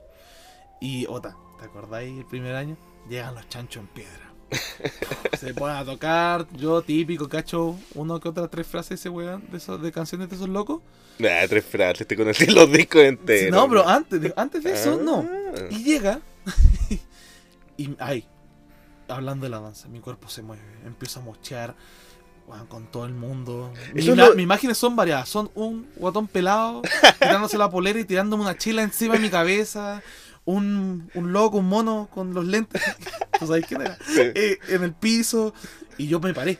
Y, 0.82 1.06
Ota, 1.08 1.36
¿te 1.60 1.66
acordáis 1.66 2.18
el 2.18 2.26
primer 2.26 2.56
año? 2.56 2.78
Llegan 3.10 3.36
los 3.36 3.48
chanchos 3.50 3.82
en 3.82 3.88
piedra. 3.88 4.34
Se 5.40 5.54
ponen 5.54 5.78
a 5.78 5.86
tocar, 5.86 6.46
yo 6.54 6.82
típico, 6.82 7.28
cacho, 7.28 7.76
uno 7.96 8.20
que 8.20 8.30
otra, 8.30 8.48
tres 8.48 8.68
frases 8.68 9.00
ese 9.00 9.10
weón, 9.10 9.44
de, 9.50 9.58
esos, 9.58 9.82
de 9.82 9.92
canciones 9.92 10.30
de 10.30 10.36
esos 10.36 10.50
locos. 10.50 10.82
Nah, 11.20 11.48
tres 11.48 11.66
frases, 11.66 12.06
te 12.08 12.16
conocí 12.16 12.46
los 12.48 12.72
discos 12.72 13.02
enteros. 13.04 13.52
no, 13.52 13.68
pero 13.70 13.88
antes 13.88 14.22
de, 14.22 14.34
antes 14.36 14.64
de 14.64 14.74
eso, 14.74 15.00
Ah. 15.00 15.04
no. 15.04 15.26
Y 15.70 15.84
llega. 15.84 16.20
y 17.78 17.96
ay, 18.00 18.26
hablando 19.08 19.46
de 19.46 19.50
la 19.50 19.60
danza, 19.60 19.88
mi 19.88 20.00
cuerpo 20.00 20.30
se 20.30 20.42
mueve, 20.44 20.62
empiezo 20.86 21.20
a 21.20 21.24
mochear 21.24 21.76
con 22.70 22.86
todo 22.92 23.06
el 23.06 23.14
mundo. 23.14 23.74
Lo- 23.94 24.36
mis 24.36 24.44
imágenes 24.44 24.78
son 24.78 24.96
variadas. 24.96 25.28
Son 25.30 25.50
un 25.56 25.88
guatón 25.96 26.28
pelado, 26.28 26.82
tirándose 27.20 27.58
la 27.58 27.70
polera 27.70 28.00
y 28.00 28.06
tirándome 28.06 28.44
una 28.44 28.58
chila 28.58 28.84
encima 28.84 29.16
de 29.16 29.20
mi 29.20 29.30
cabeza. 29.30 30.02
Un, 30.46 31.10
un 31.14 31.32
loco, 31.32 31.58
un 31.58 31.68
mono 31.68 32.10
con 32.14 32.34
los 32.34 32.46
lentes. 32.46 32.82
¿Tú 33.40 33.48
sabes 33.48 33.66
quién 33.66 33.82
era? 33.82 33.98
Sí. 34.06 34.22
Eh, 34.36 34.60
en 34.70 34.84
el 34.84 34.94
piso. 34.94 35.54
Y 35.98 36.08
yo 36.08 36.20
me 36.20 36.34
paré. 36.34 36.60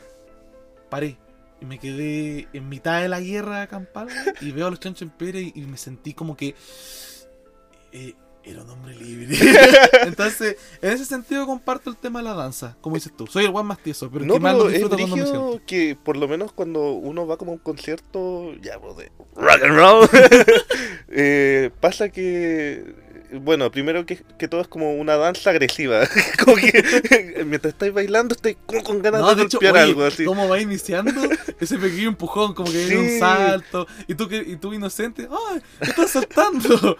Paré. 0.88 1.18
Y 1.60 1.66
me 1.66 1.78
quedé 1.78 2.48
en 2.52 2.68
mitad 2.68 3.00
de 3.00 3.08
la 3.08 3.20
guerra 3.20 3.66
campal. 3.66 4.08
Y 4.40 4.52
veo 4.52 4.66
a 4.66 4.70
los 4.70 4.80
chanchos 4.80 5.08
en 5.20 5.36
y, 5.36 5.52
y 5.54 5.60
me 5.66 5.76
sentí 5.76 6.14
como 6.14 6.36
que. 6.36 6.54
eh, 7.92 8.14
era 8.46 8.62
un 8.62 8.70
hombre 8.70 8.94
libre. 8.96 9.36
Entonces, 10.02 10.56
en 10.82 10.90
ese 10.92 11.04
sentido 11.04 11.46
comparto 11.46 11.88
el 11.90 11.96
tema 11.96 12.18
de 12.20 12.24
la 12.26 12.34
danza. 12.34 12.76
Como 12.80 12.96
dices 12.96 13.12
tú, 13.16 13.26
soy 13.26 13.44
el 13.46 13.50
guan 13.50 13.66
más 13.66 13.78
tieso, 13.78 14.10
pero 14.10 14.24
No, 14.24 14.34
que 14.34 14.40
más 14.40 14.54
lo 14.56 14.68
disfruto 14.68 14.96
cuando 14.96 15.16
me 15.16 15.22
siento. 15.22 15.60
que 15.66 15.96
por 16.02 16.16
lo 16.16 16.28
menos 16.28 16.52
cuando 16.52 16.92
uno 16.92 17.26
va 17.26 17.36
como 17.38 17.52
a 17.52 17.54
un 17.54 17.60
concierto, 17.60 18.52
ya, 18.62 18.78
pues, 18.78 18.96
de 18.98 19.12
rock 19.36 19.62
and 19.62 19.76
roll, 19.76 20.08
eh, 21.08 21.70
pasa 21.80 22.08
que, 22.10 22.84
bueno, 23.40 23.70
primero 23.70 24.04
que, 24.06 24.22
que 24.38 24.46
todo 24.48 24.60
es 24.60 24.68
como 24.68 24.94
una 24.94 25.16
danza 25.16 25.50
agresiva, 25.50 26.00
como 26.44 26.56
que 26.56 27.44
mientras 27.46 27.72
estáis 27.74 27.92
bailando 27.92 28.34
estáis 28.34 28.56
como 28.66 28.82
con 28.82 29.02
ganas 29.02 29.20
No, 29.22 29.30
de 29.30 29.36
de 29.36 29.42
hecho, 29.44 29.56
golpear 29.58 29.74
oye, 29.74 29.82
algo 29.84 30.04
así. 30.04 30.24
cómo 30.24 30.48
va 30.48 30.60
iniciando 30.60 31.12
ese 31.60 31.78
pequeño 31.78 32.08
empujón, 32.08 32.54
como 32.54 32.70
que 32.70 32.78
viene 32.86 33.08
Sí. 33.08 33.14
un 33.14 33.18
salto, 33.20 33.86
y 34.06 34.14
tú, 34.14 34.28
que, 34.28 34.36
y 34.36 34.56
tú 34.56 34.72
inocente, 34.74 35.28
¡ay! 35.30 35.60
¡Estás 35.80 36.10
saltando! 36.10 36.96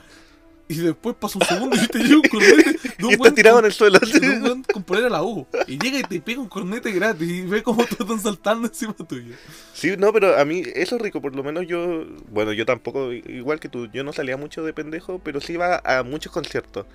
Y 0.75 0.81
después 0.83 1.17
pasa 1.19 1.39
un 1.39 1.47
segundo 1.47 1.77
y 1.77 1.87
te 1.87 1.99
llega 1.99 2.17
un 2.17 2.23
cornete 2.23 2.73
de 2.99 3.05
un 3.05 3.11
Y 3.11 3.15
está 3.15 3.35
tirado 3.35 3.57
con- 3.57 3.65
en 3.65 3.71
el 3.71 3.73
suelo. 3.73 3.99
de 3.99 4.53
un 4.53 4.63
con 4.65 4.83
polera 4.83 5.07
a 5.07 5.11
la 5.11 5.23
U. 5.23 5.47
Y 5.67 5.79
llega 5.79 5.99
y 6.01 6.03
te 6.03 6.21
pega 6.21 6.41
un 6.41 6.49
cornete 6.49 6.91
gratis 6.93 7.29
y 7.29 7.43
ve 7.43 7.63
cómo 7.63 7.85
todos 7.85 8.01
están 8.01 8.21
saltando 8.21 8.69
encima 8.69 8.95
tuyo. 8.95 9.35
Sí, 9.73 9.95
no, 9.99 10.13
pero 10.13 10.39
a 10.39 10.45
mí 10.45 10.63
eso 10.75 10.97
es 10.97 11.03
rico, 11.03 11.21
por 11.21 11.35
lo 11.35 11.43
menos 11.43 11.67
yo, 11.67 12.05
bueno, 12.31 12.53
yo 12.53 12.67
tampoco, 12.67 13.13
igual 13.13 13.61
que 13.61 13.69
tú, 13.69 13.87
yo 13.93 14.05
no 14.05 14.13
salía 14.13 14.37
mucho 14.37 14.63
de 14.65 14.73
pendejo, 14.73 15.21
pero 15.25 15.41
sí 15.41 15.55
iba 15.55 15.81
a 15.85 16.03
muchos 16.03 16.33
conciertos. 16.33 16.87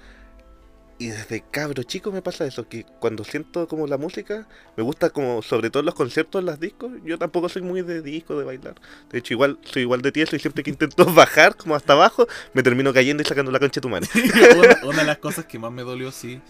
Y 1.01 1.08
desde 1.08 1.41
cabro 1.50 1.82
chico 1.84 2.12
me 2.12 2.22
pasa 2.22 2.46
eso, 2.46 2.68
que 2.68 2.84
cuando 3.00 3.24
siento 3.24 3.70
como 3.70 3.88
la 3.88 3.98
música, 3.98 4.50
me 4.75 4.84
gusta 4.84 5.10
como, 5.12 5.41
sobre 5.41 5.70
todo 5.70 5.79
en 5.79 5.86
los 5.86 5.96
conciertos, 5.96 6.44
las 6.44 6.60
discos, 6.60 6.91
yo 7.06 7.18
tampoco 7.18 7.48
soy 7.48 7.62
muy 7.62 7.82
de 7.84 8.01
disco, 8.01 8.38
de 8.38 8.44
bailar. 8.44 8.75
De 9.10 9.20
hecho, 9.20 9.34
igual 9.34 9.58
soy 9.63 9.84
igual 9.84 10.01
de 10.01 10.12
tieso 10.12 10.36
y 10.36 10.39
siempre 10.39 10.62
que 10.62 10.72
intento 10.72 11.06
bajar 11.13 11.56
como 11.56 11.74
hasta 11.74 11.94
abajo, 11.94 12.27
me 12.53 12.63
termino 12.63 12.94
cayendo 12.94 13.24
y 13.24 13.25
sacando 13.25 13.50
la 13.50 13.60
concha 13.60 13.79
de 13.79 13.82
tu 13.82 13.88
mano. 13.88 14.06
una, 14.58 14.89
una 14.89 14.98
de 14.98 15.06
las 15.06 15.20
cosas 15.20 15.46
que 15.46 15.58
más 15.58 15.72
me 15.72 15.84
dolió, 15.84 16.12
sí, 16.12 16.41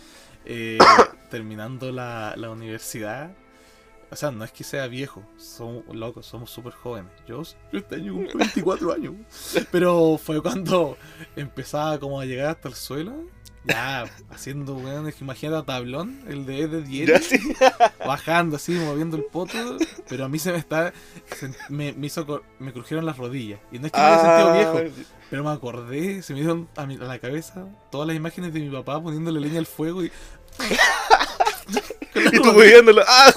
eh, 0.45 0.79
terminando 1.29 1.91
la, 1.91 2.33
la 2.35 2.49
universidad. 2.49 3.31
O 4.11 4.15
sea, 4.15 4.31
no 4.31 4.43
es 4.43 4.51
que 4.51 4.63
sea 4.63 4.87
viejo, 4.87 5.23
somos 5.37 5.95
locos, 5.95 6.25
somos 6.25 6.49
súper 6.49 6.73
jóvenes. 6.73 7.11
Yo, 7.27 7.43
yo 7.43 7.77
este 7.77 7.95
año 7.95 8.15
cumplo 8.15 8.39
24 8.39 8.93
años. 8.93 9.13
Pero 9.71 10.17
fue 10.17 10.41
cuando 10.41 10.97
empezaba 11.35 11.99
como 11.99 12.19
a 12.19 12.25
llegar 12.25 12.47
hasta 12.47 12.69
el 12.69 12.73
suelo. 12.73 13.27
Ya, 13.69 14.05
haciendo, 14.31 14.75
weón, 14.75 15.07
es 15.07 15.15
que 15.15 15.23
imagínate 15.23 15.59
a 15.59 15.63
tablón, 15.65 16.21
el 16.27 16.45
de 16.45 16.61
Ed 16.61 16.69
de 16.69 17.05
Ya, 17.05 17.19
sí. 17.21 17.37
bajando 18.05 18.55
así, 18.57 18.73
moviendo 18.73 19.15
el 19.17 19.23
poto, 19.25 19.77
pero 20.09 20.25
a 20.25 20.29
mí 20.29 20.39
se 20.39 20.51
me 20.51 20.57
está, 20.57 20.91
se- 21.37 21.51
me, 21.69 21.93
me 21.93 22.07
hizo, 22.07 22.41
me 22.59 22.73
crujieron 22.73 23.05
las 23.05 23.17
rodillas. 23.17 23.59
Y 23.71 23.79
no 23.79 23.85
es 23.87 23.91
que 23.91 23.99
me 23.99 24.05
haya 24.05 24.21
sentido 24.21 24.49
Ah, 24.49 24.53
viejo, 24.81 24.93
pero 25.29 25.43
me 25.43 25.51
acordé, 25.51 26.21
se 26.23 26.33
me 26.33 26.39
dieron 26.39 26.67
a, 26.75 26.85
mi- 26.85 26.95
a 26.95 27.03
la 27.05 27.19
cabeza 27.19 27.65
todas 27.91 28.07
las 28.07 28.15
imágenes 28.15 28.53
de 28.53 28.59
mi 28.59 28.69
papá 28.69 29.01
poniéndole 29.01 29.39
leña 29.39 29.59
al 29.59 29.65
fuego 29.67 30.03
y... 30.03 30.11
Y 32.15 32.31
tú 32.31 32.43
moviéndolo. 32.43 33.01
¡Ah, 33.07 33.31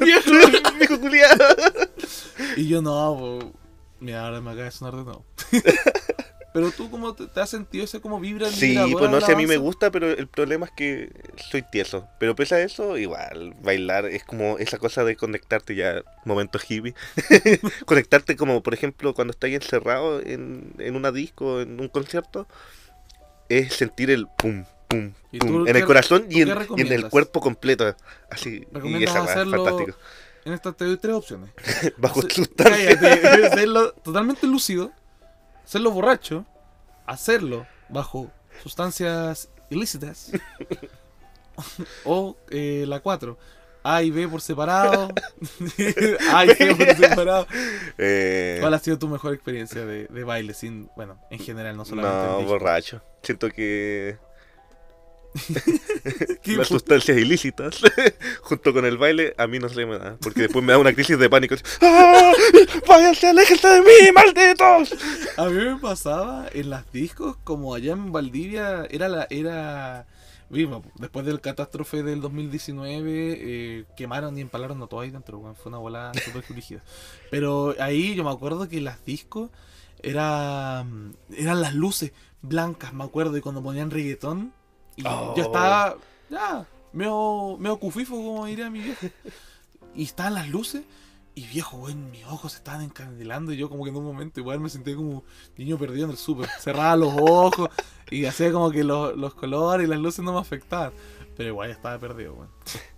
Viejo. 0.00 0.30
viejo 0.78 0.98
culiado! 0.98 1.44
Y 2.56 2.66
yo 2.68 2.82
no, 2.82 2.90
po, 3.16 3.52
mira, 4.00 4.24
ahora 4.24 4.40
me 4.40 4.50
acaba 4.50 4.64
de 4.64 4.70
sonar 4.72 4.96
de 4.96 5.04
nuevo. 5.04 5.24
Pero 6.54 6.70
tú, 6.70 6.88
¿cómo 6.88 7.14
te, 7.14 7.26
te 7.26 7.40
has 7.40 7.50
sentido 7.50 7.84
ese 7.84 8.00
como 8.00 8.20
vibra 8.20 8.48
Sí, 8.48 8.78
pues 8.92 9.10
no 9.10 9.20
sé, 9.20 9.32
a 9.32 9.36
mí 9.36 9.44
me 9.44 9.56
gusta, 9.56 9.90
pero 9.90 10.08
el 10.08 10.28
problema 10.28 10.66
es 10.66 10.72
que 10.76 11.10
soy 11.50 11.62
tieso. 11.62 12.06
Pero 12.20 12.36
pese 12.36 12.54
a 12.54 12.60
eso, 12.60 12.96
igual, 12.96 13.56
bailar 13.60 14.06
es 14.06 14.22
como 14.22 14.56
esa 14.58 14.78
cosa 14.78 15.02
de 15.02 15.16
conectarte 15.16 15.74
ya, 15.74 16.04
momento 16.24 16.60
hippie. 16.60 16.94
conectarte 17.86 18.36
como, 18.36 18.62
por 18.62 18.72
ejemplo, 18.72 19.14
cuando 19.14 19.32
estás 19.32 19.50
encerrado 19.50 20.20
en, 20.20 20.72
en 20.78 20.94
una 20.94 21.10
disco, 21.10 21.60
en 21.60 21.80
un 21.80 21.88
concierto, 21.88 22.46
es 23.48 23.74
sentir 23.74 24.12
el 24.12 24.28
pum, 24.28 24.64
pum, 24.86 25.12
¿Y 25.32 25.40
pum, 25.40 25.48
tú 25.48 25.66
en 25.66 25.74
el 25.74 25.84
corazón 25.84 26.26
y 26.30 26.42
en, 26.42 26.56
qué 26.56 26.66
y 26.76 26.80
en 26.82 26.92
el 26.92 27.08
cuerpo 27.08 27.40
completo. 27.40 27.96
Así, 28.30 28.64
y 28.70 28.74
¿Recomiendas 28.74 29.10
esa 29.10 29.24
hacerlo 29.24 29.64
fantástico. 29.64 29.98
En 30.44 30.52
estas 30.52 30.76
te 30.76 30.84
doy 30.84 30.98
tres 30.98 31.14
opciones. 31.14 31.50
Bajo 31.96 32.22
sustancia. 32.22 32.96
cállate, 32.96 33.46
hacerlo 33.46 33.92
totalmente 34.04 34.46
lúcido, 34.46 34.92
hacerlo 35.64 35.90
borracho, 35.90 36.44
hacerlo 37.06 37.66
bajo 37.88 38.30
sustancias 38.62 39.48
ilícitas 39.70 40.30
o 42.04 42.36
eh, 42.50 42.84
la 42.86 43.00
4. 43.00 43.38
A 43.86 44.02
y 44.02 44.10
B 44.10 44.26
por 44.28 44.40
separado. 44.40 45.08
A 46.32 46.46
y 46.46 46.54
C 46.54 46.74
por 46.74 46.96
separado. 46.96 47.46
Eh, 47.98 48.56
¿Cuál 48.60 48.72
ha 48.72 48.78
sido 48.78 48.98
tu 48.98 49.08
mejor 49.08 49.34
experiencia 49.34 49.84
de, 49.84 50.06
de 50.06 50.24
baile? 50.24 50.54
Sin, 50.54 50.88
bueno, 50.96 51.18
en 51.30 51.38
general, 51.38 51.76
no 51.76 51.84
solamente. 51.84 52.18
en 52.18 52.42
no, 52.44 52.48
borracho. 52.48 53.02
Siento 53.22 53.50
que 53.50 53.54
¿Qué 53.54 54.18
las 56.44 56.68
sustancias 56.68 57.18
ilícitas 57.18 57.80
junto 58.42 58.72
con 58.72 58.84
el 58.84 58.96
baile 58.98 59.34
a 59.36 59.46
mí 59.46 59.58
no 59.58 59.68
se 59.68 59.84
me 59.84 59.98
da 59.98 60.16
porque 60.20 60.42
después 60.42 60.64
me 60.64 60.72
da 60.72 60.78
una 60.78 60.92
crisis 60.92 61.18
de 61.18 61.28
pánico 61.28 61.56
¡Ah! 61.80 62.32
váyanse 62.86 63.28
aléjense 63.28 63.66
de 63.66 63.80
mí 63.80 64.12
malditos 64.14 64.94
A 65.36 65.46
mí 65.46 65.64
me 65.64 65.76
pasaba 65.76 66.46
en 66.52 66.70
las 66.70 66.90
discos, 66.92 67.36
como 67.42 67.74
allá 67.74 67.92
en 67.92 68.12
Valdivia, 68.12 68.86
era 68.90 69.08
la, 69.08 69.26
era 69.30 70.06
después 70.98 71.26
del 71.26 71.40
catástrofe 71.40 72.02
del 72.02 72.20
2019, 72.20 73.10
eh, 73.10 73.84
quemaron 73.96 74.38
y 74.38 74.40
empalaron 74.40 74.82
a 74.82 74.86
todo 74.86 75.00
ahí 75.00 75.10
dentro, 75.10 75.38
weón, 75.38 75.56
fue 75.56 75.70
una 75.70 75.78
bola 75.78 76.12
súper 76.24 76.44
rígida. 76.54 76.82
Pero 77.30 77.74
ahí 77.80 78.14
yo 78.14 78.24
me 78.24 78.30
acuerdo 78.30 78.68
que 78.68 78.80
las 78.80 79.04
discos 79.04 79.50
era, 80.02 80.84
eran 81.36 81.60
las 81.60 81.74
luces 81.74 82.12
blancas, 82.42 82.92
me 82.92 83.04
acuerdo, 83.04 83.36
y 83.36 83.40
cuando 83.40 83.62
ponían 83.62 83.90
reggaetón, 83.90 84.52
y 84.96 85.02
Oh. 85.06 85.34
yo 85.36 85.42
estaba, 85.44 85.96
ya, 86.30 86.66
medio, 86.92 87.56
medio 87.58 87.78
cufifo, 87.78 88.14
como 88.16 88.46
diría 88.46 88.70
mi 88.70 88.80
viejo. 88.80 89.06
Y 89.94 90.04
estaban 90.04 90.34
las 90.34 90.48
luces, 90.48 90.82
y 91.36 91.46
viejo, 91.46 91.76
weón, 91.78 92.10
mis 92.10 92.24
ojos 92.24 92.52
se 92.52 92.58
estaban 92.58 92.82
encandelando, 92.82 93.52
y 93.52 93.56
yo 93.56 93.68
como 93.68 93.84
que 93.84 93.90
en 93.90 93.96
un 93.96 94.04
momento 94.04 94.40
igual 94.40 94.60
me 94.60 94.68
sentía 94.68 94.94
como 94.96 95.24
niño 95.56 95.78
perdido 95.78 96.04
en 96.06 96.12
el 96.12 96.16
súper. 96.16 96.48
Cerraba 96.60 96.96
los 96.96 97.12
ojos, 97.16 97.68
y 98.10 98.24
hacía 98.24 98.52
como 98.52 98.70
que 98.70 98.84
los, 98.84 99.16
los 99.16 99.34
colores 99.34 99.86
y 99.86 99.90
las 99.90 99.98
luces 99.98 100.24
no 100.24 100.32
me 100.32 100.40
afectaban. 100.40 100.92
Pero 101.36 101.48
igual 101.48 101.70
estaba 101.70 101.98
perdido, 101.98 102.34
weón. 102.34 102.48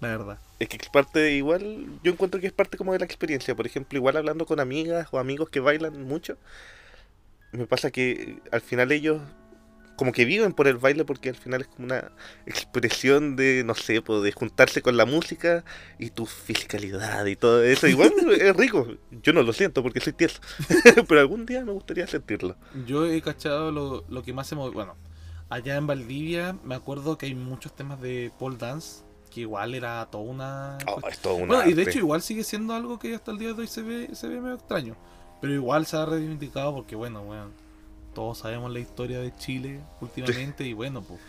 La 0.01 0.09
verdad. 0.09 0.39
es 0.59 0.69
que 0.69 0.77
es 0.77 0.89
parte 0.91 1.33
igual 1.33 1.87
yo 2.03 2.13
encuentro 2.13 2.39
que 2.41 2.47
es 2.47 2.53
parte 2.53 2.77
como 2.79 2.93
de 2.93 2.99
la 2.99 3.05
experiencia 3.07 3.55
por 3.55 3.67
ejemplo 3.67 3.97
igual 3.99 4.17
hablando 4.17 4.45
con 4.47 4.61
amigas 4.61 5.09
o 5.11 5.19
amigos 5.19 5.49
que 5.51 5.61
bailan 5.61 6.03
mucho 6.05 6.37
me 7.53 7.67
pasa 7.67 7.91
que 7.91 8.41
al 8.53 8.61
final 8.63 8.91
ellos 8.93 9.21
como 9.97 10.13
que 10.13 10.25
viven 10.25 10.53
por 10.53 10.69
el 10.69 10.77
baile 10.77 11.05
porque 11.05 11.31
al 11.31 11.35
final 11.35 11.63
es 11.63 11.69
como 11.69 11.87
una 11.87 12.13
expresión 12.45 13.35
de, 13.35 13.63
no 13.65 13.75
sé, 13.75 14.03
pues, 14.03 14.23
de 14.23 14.33
juntarse 14.33 14.83
con 14.83 14.97
la 14.97 15.07
música 15.07 15.65
y 15.99 16.11
tu 16.11 16.27
fisicalidad 16.27 17.25
y 17.27 17.37
todo 17.37 17.63
eso. 17.65 17.87
Igual 17.87 18.13
es 18.41 18.55
rico. 18.57 18.87
Yo 19.23 19.33
no 19.33 19.43
lo 19.43 19.53
siento 19.53 19.83
porque 19.83 20.01
soy 20.01 20.13
tieso. 20.13 20.41
Pero 21.09 21.21
algún 21.21 21.47
día 21.47 21.65
me 21.65 21.73
gustaría 21.73 22.07
sentirlo. 22.07 22.57
Yo 22.87 23.07
he 23.07 23.21
cachado 23.23 23.73
lo, 23.73 24.05
lo 24.09 24.23
que 24.23 24.33
más 24.33 24.47
se 24.47 24.55
mueve. 24.55 24.75
Bueno, 24.75 24.97
allá 25.49 25.77
en 25.77 25.87
Valdivia 25.87 26.57
me 26.63 26.75
acuerdo 26.75 27.17
que 27.17 27.27
hay 27.27 27.35
muchos 27.35 27.75
temas 27.75 28.01
de 28.01 28.31
pole 28.39 28.57
dance. 28.59 29.05
Que 29.31 29.41
igual 29.41 29.75
era 29.75 30.07
toda 30.07 30.25
una. 30.25 30.79
Oh, 30.87 31.01
es 31.09 31.19
todo 31.19 31.35
una 31.35 31.47
Bueno, 31.57 31.71
y 31.71 31.75
de 31.75 31.83
hecho 31.83 31.99
igual 31.99 32.23
sigue 32.23 32.45
siendo 32.45 32.75
algo 32.75 32.99
que 32.99 33.15
hasta 33.15 33.33
el 33.33 33.39
día 33.39 33.53
de 33.53 33.63
hoy 33.63 33.67
se 33.67 33.83
ve, 33.83 34.11
se 34.15 34.29
ve 34.29 34.41
medio 34.41 34.55
extraño. 34.55 34.97
Pero 35.41 35.53
igual 35.53 35.85
se 35.85 35.97
ha 35.97 36.07
reivindicado 36.07 36.75
porque 36.75 36.97
bueno, 36.97 37.23
bueno, 37.23 37.51
todos 38.17 38.39
sabemos 38.39 38.73
la 38.73 38.81
historia 38.81 39.21
de 39.21 39.33
Chile 39.37 39.81
últimamente 40.01 40.67
y 40.67 40.73
bueno, 40.73 41.03
pues 41.03 41.21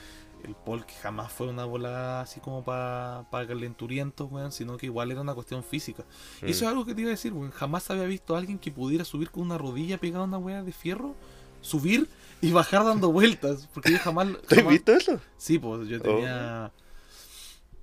el 0.44 0.56
pol 0.56 0.86
que 0.86 0.94
jamás 0.94 1.32
fue 1.34 1.48
una 1.50 1.66
bola 1.66 2.22
así 2.22 2.40
como 2.40 2.64
para 2.64 3.26
calenturientos, 3.30 4.32
weón, 4.32 4.52
sino 4.52 4.78
que 4.78 4.86
igual 4.86 5.12
era 5.12 5.20
una 5.22 5.34
cuestión 5.34 5.64
física. 5.64 6.04
Y 6.42 6.52
eso 6.52 6.64
es 6.66 6.70
algo 6.72 6.86
que 6.86 6.96
te 6.96 7.02
iba 7.02 7.10
a 7.10 7.12
decir, 7.12 7.34
weón, 7.34 7.52
jamás 7.52 7.90
había 7.92 8.06
visto 8.06 8.36
a 8.36 8.40
alguien 8.40 8.58
que 8.58 8.72
pudiera 8.72 9.04
subir 9.04 9.30
con 9.32 9.44
una 9.44 9.58
rodilla 9.58 9.98
pegada 9.98 10.24
a 10.24 10.28
una 10.28 10.38
weá 10.38 10.64
de 10.64 10.72
fierro, 10.72 11.14
subir 11.62 12.08
y 12.40 12.52
bajar 12.52 12.86
dando 12.86 13.12
vueltas, 13.12 13.68
porque 13.74 13.92
yo 13.92 14.00
jamás... 14.00 14.28
¿Tú 14.48 14.56
has 14.56 14.58
jamás- 14.60 14.70
visto 14.72 14.94
eso? 14.94 15.20
Sí, 15.38 15.60
pues 15.60 15.82
Oh. 15.82 15.84
yo 15.84 16.02
tenía... 16.02 16.72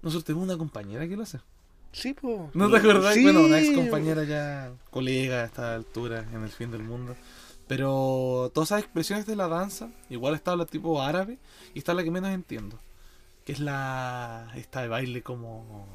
Nosotros 0.02 0.25
tenemos 0.25 0.46
una 0.49 0.56
compañera 0.56 1.06
que 1.08 1.16
lo 1.16 1.23
hace. 1.25 1.40
Sí, 1.92 2.14
pues. 2.14 2.40
¿No 2.54 2.70
te 2.70 2.76
acordás? 2.78 3.14
Sí. 3.14 3.23
Bueno, 3.25 3.42
una 3.42 3.61
ex 3.61 3.75
compañera 3.76 4.25
ya, 4.25 4.73
colega 4.90 5.42
a 5.42 5.44
esta 5.44 5.75
altura, 5.75 6.25
en 6.32 6.42
el 6.42 6.50
fin 6.50 6.70
del 6.70 6.82
mundo. 6.82 7.14
Pero 7.66 8.50
todas 8.54 8.71
esas 8.71 8.80
expresiones 8.83 9.26
de 9.26 9.37
la 9.37 9.49
danza, 9.49 9.88
igual 10.11 10.35
está 10.35 10.54
la 10.56 10.66
tipo 10.66 11.00
árabe 11.00 11.38
y 11.75 11.78
está 11.78 11.94
la 11.94 12.04
que 12.04 12.11
menos 12.11 12.30
entiendo. 12.30 12.78
Que 13.44 13.52
es 13.52 13.61
la. 13.61 14.50
esta 14.56 14.83
de 14.83 14.88
baile 14.88 15.23
como. 15.23 15.87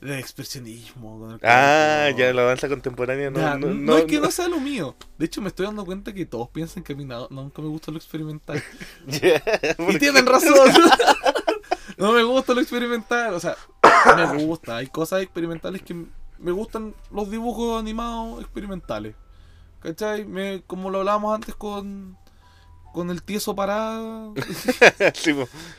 de 0.00 0.18
expresionismo. 0.18 1.38
Ah, 1.42 2.04
cuerpo. 2.10 2.18
ya 2.18 2.32
la 2.34 2.42
danza 2.42 2.68
contemporánea 2.68 3.30
no, 3.30 3.40
no, 3.40 3.58
no, 3.68 3.74
no- 3.74 3.96
es 3.98 4.04
que 4.06 4.16
no- 4.16 4.22
no 4.22 4.30
sea 4.30 4.48
lo 4.48 4.60
mío. 4.60 4.94
De 5.18 5.26
hecho, 5.26 5.40
me 5.42 5.48
estoy 5.48 5.66
dando 5.66 5.84
cuenta 5.84 6.12
que 6.12 6.24
todos 6.26 6.48
piensan 6.48 6.82
que 6.82 6.92
a 6.94 6.96
mí 6.96 7.04
nunca 7.04 7.60
me 7.62 7.68
gusta 7.68 7.90
lo 7.92 7.98
experimental. 7.98 8.62
Y 9.88 9.98
tienen 9.98 10.26
razón. 10.26 10.70
no 11.98 12.12
me 12.12 12.22
gusta 12.22 12.54
lo 12.54 12.60
experimental. 12.60 13.34
O 13.34 13.40
sea, 13.40 13.56
me 14.16 14.44
gusta. 14.44 14.76
Hay 14.76 14.86
cosas 14.86 15.22
experimentales 15.22 15.82
que 15.82 15.94
me 16.38 16.52
gustan 16.52 16.94
los 17.10 17.30
dibujos 17.30 17.80
animados 17.80 18.40
experimentales. 18.40 19.14
¿Cachai? 19.80 20.24
Me, 20.24 20.62
como 20.66 20.90
lo 20.90 20.98
hablábamos 20.98 21.34
antes 21.34 21.54
con, 21.54 22.16
con 22.92 23.10
el 23.10 23.22
tieso 23.22 23.54
parado. 23.54 24.34
Sí, 25.14 25.30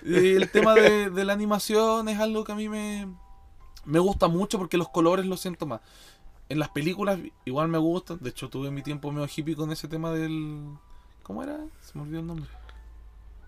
eh, 0.05 0.35
el 0.35 0.49
tema 0.49 0.73
de, 0.73 1.09
de 1.09 1.25
la 1.25 1.33
animación 1.33 2.09
es 2.09 2.19
algo 2.19 2.43
que 2.43 2.51
a 2.51 2.55
mí 2.55 2.67
me, 2.69 3.07
me 3.85 3.99
gusta 3.99 4.27
mucho 4.27 4.57
porque 4.57 4.77
los 4.77 4.89
colores 4.89 5.25
los 5.25 5.39
siento 5.39 5.65
más. 5.65 5.81
En 6.49 6.59
las 6.59 6.69
películas 6.69 7.19
igual 7.45 7.67
me 7.67 7.77
gustan. 7.77 8.17
De 8.19 8.29
hecho, 8.29 8.49
tuve 8.49 8.71
mi 8.71 8.81
tiempo 8.81 9.11
medio 9.11 9.27
hippie 9.33 9.55
con 9.55 9.71
ese 9.71 9.87
tema 9.87 10.11
del. 10.11 10.67
¿Cómo 11.23 11.43
era? 11.43 11.59
Se 11.81 11.97
me 11.97 12.03
olvidó 12.03 12.19
el 12.19 12.27
nombre. 12.27 12.49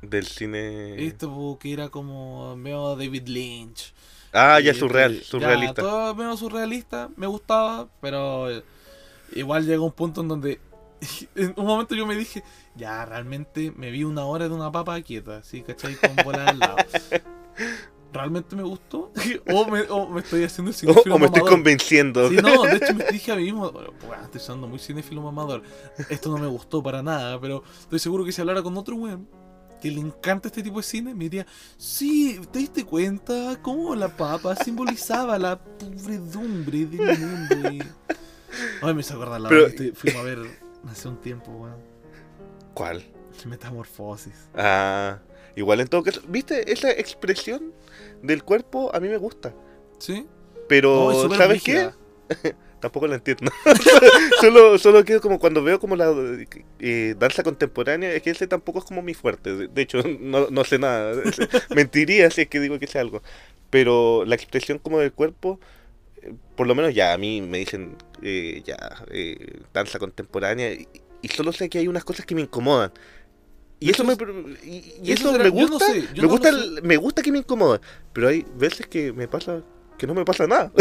Del 0.02 0.28
cine. 0.28 1.06
Este 1.06 1.28
po, 1.28 1.58
que 1.60 1.74
era 1.74 1.90
como 1.90 2.56
medio 2.56 2.96
David 2.96 3.28
Lynch. 3.28 3.94
Ah, 4.34 4.60
ya 4.60 4.72
Y, 4.72 4.76
surreal, 4.76 5.22
surrealista. 5.24 5.82
Ya, 5.82 5.88
todo 5.88 6.16
medio 6.16 6.36
surrealista, 6.38 7.10
me 7.16 7.28
gustaba, 7.28 7.88
pero 8.02 8.50
eh, 8.50 8.64
igual 9.36 9.66
llegó 9.66 9.86
un 9.86 9.92
punto 9.92 10.22
en 10.22 10.28
donde 10.28 10.60
en 11.36 11.54
un 11.58 11.66
momento 11.66 11.96
yo 11.96 12.06
me 12.06 12.16
dije, 12.16 12.44
ya 12.76 13.06
realmente 13.06 13.72
me 13.76 13.92
vi 13.92 14.04
una 14.04 14.26
hora 14.26 14.48
de 14.48 14.54
una 14.54 14.72
papa 14.72 15.00
quieta, 15.02 15.38
así, 15.38 15.62
¿cachai? 15.62 15.96
Con 15.96 16.16
bola 16.24 16.46
al 16.48 16.60
lado. 16.60 16.78
¿Realmente 18.14 18.56
me 18.56 18.62
gustó? 18.64 19.12
o, 19.52 19.68
me, 19.68 19.82
o 19.90 20.08
me 20.10 20.22
estoy 20.22 20.44
haciendo 20.44 20.70
el 20.70 20.76
O, 20.76 20.80
cinéfilo 20.80 21.16
o 21.16 21.20
me 21.20 21.26
estoy 21.26 21.42
convenciendo. 21.42 22.30
Sí, 22.30 22.36
no, 22.38 22.64
de 22.64 22.78
hecho 22.78 22.94
me 22.94 23.06
dije 23.06 23.32
a 23.32 23.36
mí 23.36 23.44
mismo, 23.44 23.72
bueno, 23.72 23.92
estoy 24.24 24.40
sonando 24.40 24.68
muy 24.68 24.80
cinéfilo 24.80 25.22
mamador. 25.22 25.64
Esto 26.10 26.30
no 26.30 26.38
me 26.38 26.48
gustó 26.48 26.84
para 26.84 27.02
nada, 27.02 27.40
pero 27.42 27.64
estoy 27.80 28.00
seguro 28.00 28.24
que 28.24 28.32
si 28.32 28.42
hablara 28.42 28.62
con 28.62 28.78
otro 28.78 28.96
weón 28.96 29.28
que 29.82 29.92
le 29.92 30.00
encanta 30.00 30.48
este 30.48 30.64
tipo 30.64 30.78
de 30.78 30.84
cine, 30.84 31.14
me 31.14 31.26
diría, 31.26 31.46
sí, 31.76 32.40
¿te 32.54 32.60
diste 32.60 32.86
cuenta 32.86 33.60
cómo 33.62 33.94
la 33.96 34.08
papa 34.08 34.56
simbolizaba 34.56 35.38
la 35.38 35.60
pudredumbre 35.60 36.86
del 36.86 37.20
mundo? 37.20 37.70
Y... 37.70 37.82
Ay, 38.82 38.94
me 38.94 39.02
hizo 39.02 39.14
acordar 39.16 39.42
la 39.42 39.50
Pero- 39.50 39.64
vez 39.66 39.76
que 39.76 39.94
fuimos 39.94 40.22
a 40.22 40.24
ver 40.24 40.40
hace 40.90 41.08
un 41.08 41.18
tiempo, 41.22 41.52
weón. 41.52 41.78
¿Cuál? 42.74 43.04
Metamorfosis. 43.46 44.34
Ah, 44.56 45.20
igual 45.56 45.80
en 45.82 45.88
todo 45.88 46.04
caso. 46.04 46.22
¿Viste? 46.28 46.72
Esa 46.72 46.92
expresión 46.92 47.74
del 48.22 48.44
cuerpo 48.44 48.94
a 48.96 49.00
mí 49.00 49.08
me 49.10 49.18
gusta. 49.18 49.54
¿Sí? 49.98 50.28
Pero, 50.68 51.12
No, 51.12 51.36
¿sabes 51.36 51.64
brígida. 51.64 51.96
qué? 52.42 52.56
Tampoco 52.80 53.08
la 53.08 53.16
entiendo. 53.16 53.50
solo, 54.42 54.78
solo 54.78 55.04
quedo 55.06 55.22
como 55.22 55.40
cuando 55.40 55.64
veo 55.64 55.80
como 55.80 55.96
la 55.96 56.14
eh, 56.80 57.16
danza 57.18 57.42
contemporánea, 57.44 58.12
es 58.14 58.22
que 58.22 58.32
ese 58.32 58.46
tampoco 58.46 58.80
es 58.80 58.86
como 58.86 59.02
mi 59.02 59.14
fuerte. 59.14 59.68
De, 59.70 59.82
hecho, 59.82 60.02
no, 60.20 60.50
no 60.50 60.64
sé 60.66 60.80
nada. 60.80 61.14
Mentiría 61.74 62.30
si 62.30 62.42
es 62.42 62.48
que 62.50 62.60
digo 62.60 62.80
que 62.80 62.88
sé 62.88 63.00
algo. 63.00 63.22
Pero 63.70 64.26
la 64.26 64.36
expresión 64.36 64.80
como 64.80 65.00
del 65.00 65.14
cuerpo, 65.14 65.60
por 66.56 66.68
lo 66.68 66.76
menos 66.76 66.94
ya 66.94 67.14
a 67.14 67.18
mí 67.18 67.42
me 67.42 67.60
dicen 67.60 67.96
eh, 68.22 68.62
ya 68.66 68.78
eh, 69.12 69.62
danza 69.74 70.00
contemporánea 70.00 70.72
y, 70.74 70.88
y 71.22 71.28
solo 71.30 71.52
sé 71.52 71.70
que 71.70 71.80
hay 71.80 71.88
unas 71.88 72.04
cosas 72.04 72.26
que 72.26 72.36
me 72.36 72.42
incomodan. 72.42 72.92
Y 73.80 73.90
eso 73.90 74.04
me 74.06 74.14
y, 74.64 75.12
eso 75.12 75.34
me 75.34 75.44
no 75.44 75.52
gusta, 75.52 75.86
sé, 75.88 76.08
me 76.16 76.22
no 76.22 76.30
gusta 76.30 76.50
el- 76.50 76.82
me 76.84 76.96
gusta 76.98 77.22
que 77.22 77.32
me 77.34 77.40
incomoda, 77.40 77.82
pero 78.14 78.30
hay 78.30 78.46
veces 78.56 78.88
que 78.88 79.12
me 79.12 79.28
pasa 79.28 79.62
que 79.98 80.08
no 80.08 80.14
me 80.14 80.24
pasa 80.26 80.48
nada. 80.48 80.72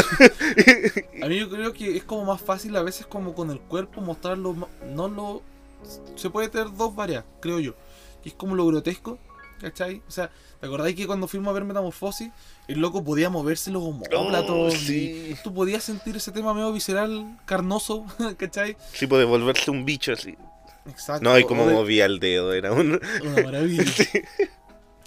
A 1.22 1.26
mí 1.28 1.38
yo 1.38 1.50
creo 1.50 1.72
que 1.72 1.96
es 1.96 2.04
como 2.04 2.24
más 2.24 2.40
fácil 2.40 2.74
a 2.76 2.82
veces 2.82 3.06
como 3.06 3.34
con 3.34 3.50
el 3.50 3.60
cuerpo 3.60 4.00
mostrarlo, 4.00 4.68
no 4.94 5.08
lo... 5.08 5.42
Se 6.16 6.30
puede 6.30 6.48
tener 6.48 6.68
dos 6.76 6.94
varias, 6.94 7.24
creo 7.40 7.58
yo. 7.60 7.74
Que 8.22 8.28
es 8.30 8.34
como 8.34 8.54
lo 8.54 8.66
grotesco, 8.66 9.18
¿cachai? 9.62 10.02
O 10.06 10.10
sea, 10.10 10.30
¿te 10.60 10.66
acordáis 10.66 10.94
que 10.94 11.06
cuando 11.06 11.26
fuimos 11.26 11.48
a 11.50 11.52
ver 11.54 11.64
Metamorfosis, 11.64 12.30
el 12.68 12.80
loco 12.80 13.02
podía 13.02 13.30
moverse 13.30 13.70
los 13.70 13.82
homóplatos? 13.82 14.50
Oh, 14.50 14.70
sí. 14.70 15.34
Tú 15.42 15.54
podías 15.54 15.82
sentir 15.84 16.16
ese 16.16 16.32
tema 16.32 16.52
medio 16.52 16.72
visceral, 16.72 17.38
carnoso, 17.46 18.04
¿cachai? 18.36 18.76
Sí, 18.92 19.06
puede 19.06 19.24
volverse 19.24 19.70
un 19.70 19.84
bicho 19.86 20.12
así. 20.12 20.36
Exacto. 20.86 21.22
No, 21.22 21.38
y 21.38 21.44
como 21.44 21.64
de- 21.66 21.72
movía 21.74 22.04
el 22.04 22.18
dedo, 22.18 22.52
era 22.52 22.72
un... 22.72 23.00
Una 23.22 23.42
maravilla. 23.42 23.84
Sí. 23.92 24.08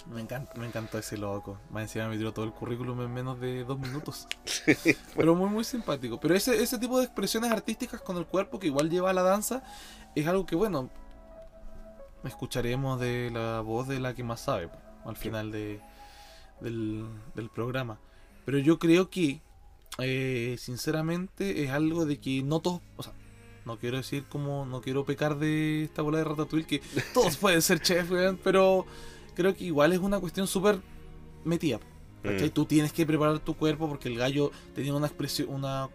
Me, 0.06 0.20
encanta, 0.20 0.54
me 0.54 0.66
encantó 0.66 0.98
ese 0.98 1.16
loco. 1.18 1.58
Más 1.68 1.82
encima 1.82 2.06
me 2.08 2.16
tiró 2.16 2.32
todo 2.32 2.44
el 2.44 2.52
currículum 2.52 3.02
en 3.02 3.12
menos 3.12 3.40
de 3.40 3.64
dos 3.64 3.76
minutos. 3.78 4.28
Pero 5.16 5.34
muy, 5.34 5.50
muy 5.50 5.64
simpático. 5.64 6.20
Pero 6.20 6.34
ese, 6.36 6.62
ese 6.62 6.78
tipo 6.78 6.98
de 6.98 7.06
expresiones 7.06 7.50
artísticas 7.50 8.00
con 8.00 8.16
el 8.16 8.24
cuerpo 8.24 8.60
que 8.60 8.68
igual 8.68 8.88
lleva 8.88 9.10
a 9.10 9.12
la 9.12 9.22
danza 9.22 9.64
es 10.14 10.26
algo 10.28 10.46
que, 10.46 10.54
bueno, 10.54 10.90
escucharemos 12.28 13.00
de 13.00 13.30
la 13.32 13.60
voz 13.60 13.88
de 13.88 14.00
la 14.00 14.14
que 14.14 14.22
más 14.24 14.40
sabe 14.40 14.68
al 15.04 15.16
final 15.16 15.50
de, 15.52 15.80
del, 16.60 17.06
del 17.34 17.48
programa. 17.50 17.98
Pero 18.44 18.58
yo 18.58 18.78
creo 18.78 19.10
que, 19.10 19.40
eh, 19.98 20.56
sinceramente, 20.58 21.64
es 21.64 21.70
algo 21.70 22.06
de 22.06 22.18
que 22.18 22.42
no 22.42 22.60
todos. 22.60 22.80
O 22.96 23.02
sea, 23.02 23.12
no 23.64 23.78
quiero 23.78 23.96
decir 23.96 24.24
como. 24.28 24.64
No 24.66 24.80
quiero 24.80 25.04
pecar 25.04 25.38
de 25.38 25.84
esta 25.84 26.02
bola 26.02 26.18
de 26.18 26.24
ratatouille 26.24 26.66
que 26.66 26.80
todos 27.14 27.36
pueden 27.36 27.62
ser 27.62 27.80
chef, 27.80 28.10
pero 28.44 28.86
creo 29.34 29.54
que 29.56 29.64
igual 29.64 29.92
es 29.92 29.98
una 29.98 30.20
cuestión 30.20 30.46
súper 30.46 30.80
metida. 31.44 31.78
Mm. 32.24 32.48
Tú 32.52 32.64
tienes 32.64 32.92
que 32.92 33.06
preparar 33.06 33.38
tu 33.40 33.54
cuerpo 33.54 33.88
porque 33.88 34.08
el 34.08 34.16
gallo 34.18 34.50
tenía 34.74 34.92
una 34.94 35.06
expresión, 35.06 35.48
una, 35.48 35.88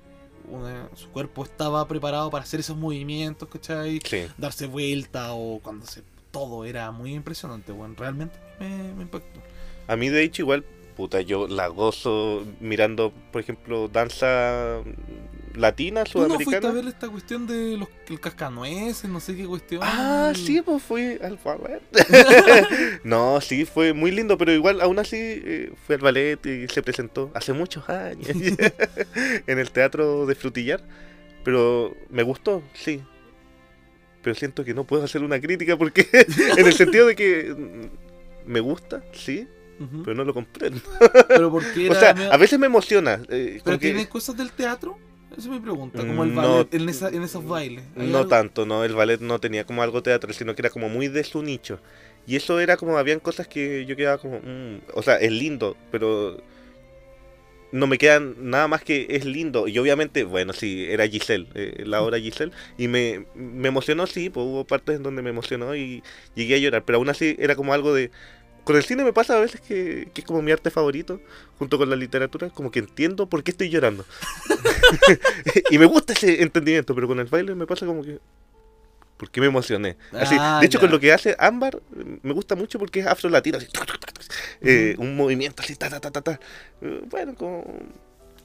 una- 0.50 0.90
su 0.96 1.10
cuerpo 1.10 1.44
estaba 1.44 1.86
preparado 1.88 2.30
para 2.30 2.44
hacer 2.44 2.60
esos 2.62 2.78
movimientos, 2.78 3.50
¿cachai? 3.50 4.00
Sí. 4.06 4.28
Darse 4.38 4.68
vuelta 4.68 5.34
o 5.34 5.60
cuando 5.60 5.86
se 5.86 6.04
todo 6.32 6.66
era 6.66 6.92
muy 6.92 7.14
impresionante, 7.14 7.72
bueno, 7.72 7.96
realmente 7.98 8.38
me, 8.60 8.94
me 8.94 9.04
impactó. 9.04 9.40
A 9.88 9.96
mí, 9.96 10.10
de 10.10 10.24
hecho, 10.24 10.44
igual, 10.44 10.64
puta, 10.96 11.22
yo 11.22 11.48
la 11.48 11.68
gozo 11.68 12.46
mirando, 12.60 13.12
por 13.32 13.42
ejemplo, 13.42 13.88
danza 13.88 14.82
latina, 15.56 16.04
¿Tú 16.06 16.20
no 16.28 16.36
fuiste 16.36 16.56
a 16.56 16.62
sudamericana. 16.62 16.74
ver 16.74 16.88
esta 16.88 17.10
cuestión 17.10 17.48
de 17.48 17.78
los 17.78 17.90
el 18.08 18.20
cascanueces, 18.20 19.10
no 19.10 19.20
sé 19.20 19.36
qué 19.36 19.46
cuestión? 19.46 19.82
Ah, 19.84 20.34
sí, 20.36 20.62
pues 20.62 20.82
fui 20.84 21.18
al 21.22 21.38
ballet. 21.44 21.82
no, 23.04 23.40
sí, 23.42 23.66
fue 23.66 23.94
muy 23.94 24.12
lindo, 24.12 24.38
pero 24.38 24.52
igual, 24.54 24.82
aún 24.82 25.00
así, 25.00 25.18
eh, 25.20 25.74
fui 25.86 25.96
al 25.96 26.02
ballet 26.02 26.46
y 26.46 26.68
se 26.68 26.82
presentó 26.82 27.32
hace 27.34 27.54
muchos 27.54 27.88
años 27.90 28.28
en 29.48 29.60
el 29.60 29.72
teatro 29.72 30.26
de 30.26 30.36
Frutillar. 30.36 30.84
Pero 31.44 31.96
me 32.10 32.24
gustó, 32.24 32.62
sí. 32.74 33.02
Pero 34.22 34.36
siento 34.36 34.64
que 34.64 34.74
no 34.74 34.84
puedo 34.86 35.04
hacer 35.04 35.24
una 35.24 35.40
crítica 35.42 35.78
porque, 35.78 36.08
en 36.58 36.66
el 36.68 36.74
sentido 36.74 37.08
de 37.08 37.16
que 37.16 37.54
mm, 37.58 38.50
me 38.52 38.60
gusta, 38.60 39.04
sí, 39.14 39.48
pero 40.04 40.16
no 40.16 40.24
lo 40.24 40.34
comprendo. 40.34 40.80
Pero 41.28 41.50
porque 41.52 41.90
O 41.92 41.96
sea, 41.96 42.14
medio- 42.14 42.32
a 42.32 42.38
veces 42.38 42.60
me 42.60 42.68
emociona. 42.68 43.20
eh, 43.30 43.60
¿Pero 43.64 43.80
que- 43.80 43.88
tiene 43.88 44.08
cosas 44.08 44.38
del 44.38 44.52
teatro? 44.52 44.98
Esa 45.32 45.42
es 45.42 45.48
mi 45.48 45.60
pregunta, 45.62 46.06
como 46.06 46.24
el 46.26 46.36
No. 46.36 46.42
ballet, 46.42 46.74
en, 46.74 46.90
esa- 46.90 47.08
en 47.10 47.24
esos 47.24 47.44
bailes. 47.48 47.84
¿Hay 47.96 48.08
No 48.10 48.18
algo? 48.20 48.30
tanto, 48.30 48.66
no, 48.66 48.84
el 48.84 48.94
ballet 48.94 49.22
no 49.22 49.40
tenía 49.40 49.64
como 49.66 49.82
algo 49.82 50.04
teatral, 50.04 50.34
sino 50.36 50.54
que 50.56 50.62
era 50.62 50.70
como 50.70 50.90
muy 50.90 51.08
de 51.08 51.24
su 51.24 51.42
nicho. 51.42 51.80
Y 52.28 52.36
eso 52.36 52.60
era 52.60 52.76
como, 52.78 52.98
habían 52.98 53.20
cosas 53.22 53.48
que 53.48 53.86
yo 53.86 53.96
quedaba 53.96 54.18
como, 54.20 54.40
mm, 54.40 54.82
o 54.94 55.02
sea, 55.02 55.16
es 55.16 55.32
lindo, 55.32 55.76
pero 55.90 56.44
no 57.72 57.88
me 57.88 57.98
quedan 57.98 58.36
nada 58.38 58.68
más 58.68 58.84
que 58.84 59.08
es 59.10 59.26
lindo. 59.26 59.68
Y 59.68 59.78
obviamente, 59.80 60.24
bueno, 60.24 60.54
sí, 60.54 60.86
era 60.90 61.08
Giselle, 61.08 61.48
eh, 61.56 61.84
la 61.86 62.02
hora 62.02 62.20
Giselle. 62.20 62.52
Y 62.78 62.88
me, 62.88 63.26
me 63.36 63.70
emocionó, 63.70 64.08
sí, 64.08 64.30
pues 64.30 64.46
hubo 64.46 64.66
partes 64.66 64.98
en 64.98 65.04
donde 65.04 65.22
me 65.22 65.30
emocionó 65.30 65.76
y 65.76 66.04
llegué 66.36 66.56
a 66.56 66.60
llorar. 66.60 66.84
Pero 66.86 66.98
aún 66.98 67.10
así 67.10 67.36
era 67.40 67.56
como 67.56 67.74
algo 67.74 67.94
de... 67.94 68.12
Con 68.64 68.76
el 68.76 68.84
cine 68.84 69.04
me 69.04 69.12
pasa 69.14 69.38
a 69.38 69.40
veces 69.40 69.60
que, 69.60 70.10
que 70.14 70.22
es 70.22 70.28
como 70.28 70.44
mi 70.44 70.52
arte 70.52 70.70
favorito, 70.70 71.20
junto 71.58 71.80
con 71.80 71.90
la 71.90 71.96
literatura, 71.96 72.52
como 72.52 72.70
que 72.70 72.78
entiendo 72.80 73.28
por 73.28 73.44
qué 73.44 73.52
estoy 73.52 73.70
llorando. 73.70 74.06
y 75.70 75.78
me 75.78 75.86
gusta 75.86 76.14
ese 76.14 76.44
entendimiento, 76.44 76.94
pero 76.96 77.08
con 77.08 77.20
el 77.20 77.26
baile 77.26 77.56
me 77.56 77.66
pasa 77.66 77.86
como 77.86 78.04
que... 78.04 78.20
¿Por 79.22 79.30
qué 79.30 79.40
me 79.40 79.46
emocioné? 79.46 79.98
Así, 80.14 80.36
Ah, 80.40 80.58
de 80.60 80.66
hecho, 80.66 80.80
ya. 80.80 80.82
con 80.82 80.90
lo 80.90 81.00
que 81.00 81.14
hace 81.14 81.36
Ámbar, 81.38 81.80
me 82.24 82.34
gusta 82.34 82.56
mucho 82.56 82.80
porque 82.80 83.02
es 83.02 83.06
afro-latino, 83.06 83.60
así, 83.60 83.68
eh, 84.62 84.96
un 84.98 85.16
movimiento 85.16 85.62
así, 85.62 85.76
ta, 85.76 85.92
ta, 85.92 86.00
ta, 86.00 86.10
ta, 86.10 86.22
ta. 86.24 86.40
Eh, 86.82 87.02
Bueno, 87.06 87.36
como 87.36 87.64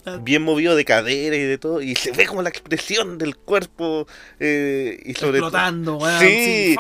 Ah. 0.04 0.18
bien 0.20 0.42
movido 0.42 0.76
de 0.76 0.84
cadera 0.84 1.34
y 1.34 1.40
de 1.44 1.56
todo, 1.56 1.80
y 1.80 1.96
se 1.96 2.12
ve 2.12 2.26
como 2.26 2.42
la 2.42 2.50
expresión 2.50 3.16
del 3.16 3.36
cuerpo, 3.36 4.06
eh, 4.38 5.00
y 5.04 5.14
sobre. 5.14 5.38
Explotando, 5.38 5.96
weón. 5.96 6.20
Sí. 6.20 6.76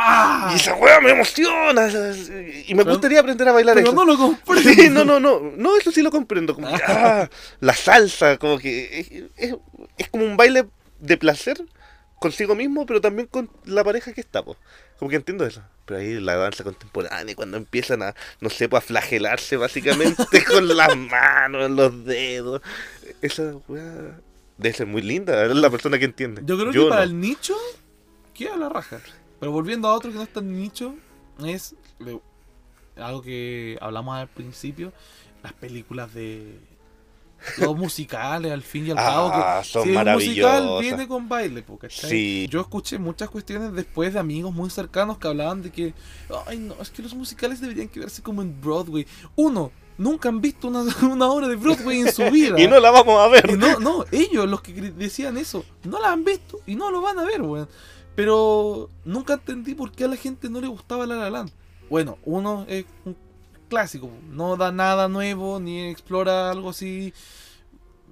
Y 0.52 0.54
esa 0.54 0.74
weá 0.74 1.00
me 1.00 1.10
emociona, 1.12 1.88
y 2.68 2.74
me 2.74 2.84
Pero- 2.84 2.90
gustaría 2.92 3.20
aprender 3.20 3.48
a 3.48 3.52
bailar 3.52 3.76
Pero 3.76 3.86
eso. 3.88 3.96
no 3.96 4.04
lo 4.04 4.18
comprendo. 4.18 4.70
Sí, 4.70 4.90
no, 4.90 5.06
no, 5.06 5.18
no, 5.18 5.40
no, 5.56 5.76
eso 5.78 5.90
sí 5.90 6.02
lo 6.02 6.10
comprendo, 6.10 6.54
como 6.54 6.68
que, 6.68 6.74
ah, 6.86 7.30
la 7.60 7.72
salsa, 7.74 8.36
como 8.36 8.58
que 8.58 9.00
es, 9.00 9.50
es- 9.50 9.56
es 9.96 10.08
como 10.10 10.24
un 10.26 10.36
baile 10.36 10.66
de 11.00 11.16
placer 11.16 11.64
consigo 12.18 12.54
mismo, 12.54 12.86
pero 12.86 13.00
también 13.00 13.28
con 13.28 13.50
la 13.64 13.84
pareja 13.84 14.12
que 14.12 14.20
está, 14.20 14.44
po. 14.44 14.56
como 14.98 15.10
que 15.10 15.16
entiendo 15.16 15.44
eso. 15.46 15.62
Pero 15.84 16.00
ahí 16.00 16.18
la 16.20 16.36
danza 16.36 16.64
contemporánea, 16.64 17.34
cuando 17.36 17.56
empiezan 17.56 18.02
a, 18.02 18.14
no 18.40 18.50
sé, 18.50 18.68
pues, 18.68 18.82
a 18.82 18.86
flagelarse 18.86 19.56
básicamente 19.56 20.44
con 20.44 20.76
las 20.76 20.96
manos, 20.96 21.70
los 21.70 22.04
dedos, 22.04 22.62
esa 23.22 23.54
weá 23.68 24.18
debe 24.58 24.74
ser 24.74 24.86
muy 24.86 25.02
linda, 25.02 25.44
es 25.44 25.54
la 25.54 25.70
persona 25.70 25.98
que 25.98 26.06
entiende. 26.06 26.42
Yo 26.44 26.58
creo 26.58 26.72
que 26.72 26.88
para 26.88 27.04
el 27.04 27.20
nicho 27.20 27.54
queda 28.34 28.56
la 28.56 28.68
raja. 28.68 29.00
Pero 29.38 29.52
volviendo 29.52 29.88
a 29.88 29.94
otro 29.94 30.10
que 30.10 30.16
no 30.16 30.22
es 30.22 30.32
tan 30.32 30.50
nicho, 30.56 30.94
es 31.44 31.74
algo 32.96 33.22
que 33.22 33.78
hablamos 33.80 34.16
al 34.16 34.28
principio, 34.28 34.92
las 35.42 35.52
películas 35.52 36.14
de 36.14 36.58
los 37.58 37.76
musicales 37.76 38.52
al 38.52 38.62
fin 38.62 38.86
y 38.86 38.90
al 38.90 38.96
cabo 38.96 39.30
Ah, 39.32 39.60
que 39.62 39.68
son 39.68 39.84
si 39.84 39.94
el 39.94 40.12
musical 40.12 40.68
viene 40.80 41.08
con 41.08 41.28
baile. 41.28 41.64
Sí. 41.88 42.46
Yo 42.50 42.60
escuché 42.60 42.98
muchas 42.98 43.30
cuestiones 43.30 43.72
después 43.72 44.12
de 44.14 44.20
amigos 44.20 44.54
muy 44.54 44.70
cercanos 44.70 45.18
que 45.18 45.28
hablaban 45.28 45.62
de 45.62 45.70
que, 45.70 45.94
ay 46.46 46.58
no, 46.58 46.74
es 46.80 46.90
que 46.90 47.02
los 47.02 47.14
musicales 47.14 47.60
deberían 47.60 47.88
que 47.88 48.00
verse 48.00 48.22
como 48.22 48.42
en 48.42 48.60
Broadway. 48.60 49.06
Uno, 49.36 49.72
nunca 49.98 50.28
han 50.28 50.40
visto 50.40 50.68
una, 50.68 50.82
una 51.02 51.28
obra 51.30 51.48
de 51.48 51.56
Broadway 51.56 52.00
en 52.00 52.12
su 52.12 52.22
vida. 52.30 52.60
Y 52.60 52.66
no 52.66 52.80
la 52.80 52.90
vamos 52.90 53.18
a 53.20 53.28
ver. 53.28 53.50
Y 53.50 53.56
no, 53.56 53.78
no, 53.80 54.04
ellos, 54.10 54.48
los 54.48 54.60
que 54.60 54.72
decían 54.72 55.36
eso, 55.36 55.64
no 55.84 56.00
la 56.00 56.12
han 56.12 56.24
visto 56.24 56.60
y 56.66 56.74
no 56.74 56.90
lo 56.90 57.00
van 57.00 57.18
a 57.18 57.24
ver, 57.24 57.42
weón. 57.42 57.68
Pero 58.14 58.88
nunca 59.04 59.34
entendí 59.34 59.74
por 59.74 59.92
qué 59.92 60.04
a 60.04 60.08
la 60.08 60.16
gente 60.16 60.48
no 60.48 60.60
le 60.60 60.68
gustaba 60.68 61.06
La 61.06 61.16
La 61.16 61.30
Land. 61.30 61.50
Bueno, 61.90 62.18
uno 62.24 62.64
es 62.68 62.86
un 63.04 63.14
clásico, 63.68 64.10
no 64.30 64.56
da 64.56 64.72
nada 64.72 65.08
nuevo, 65.08 65.60
ni 65.60 65.88
explora 65.88 66.50
algo 66.50 66.70
así, 66.70 67.12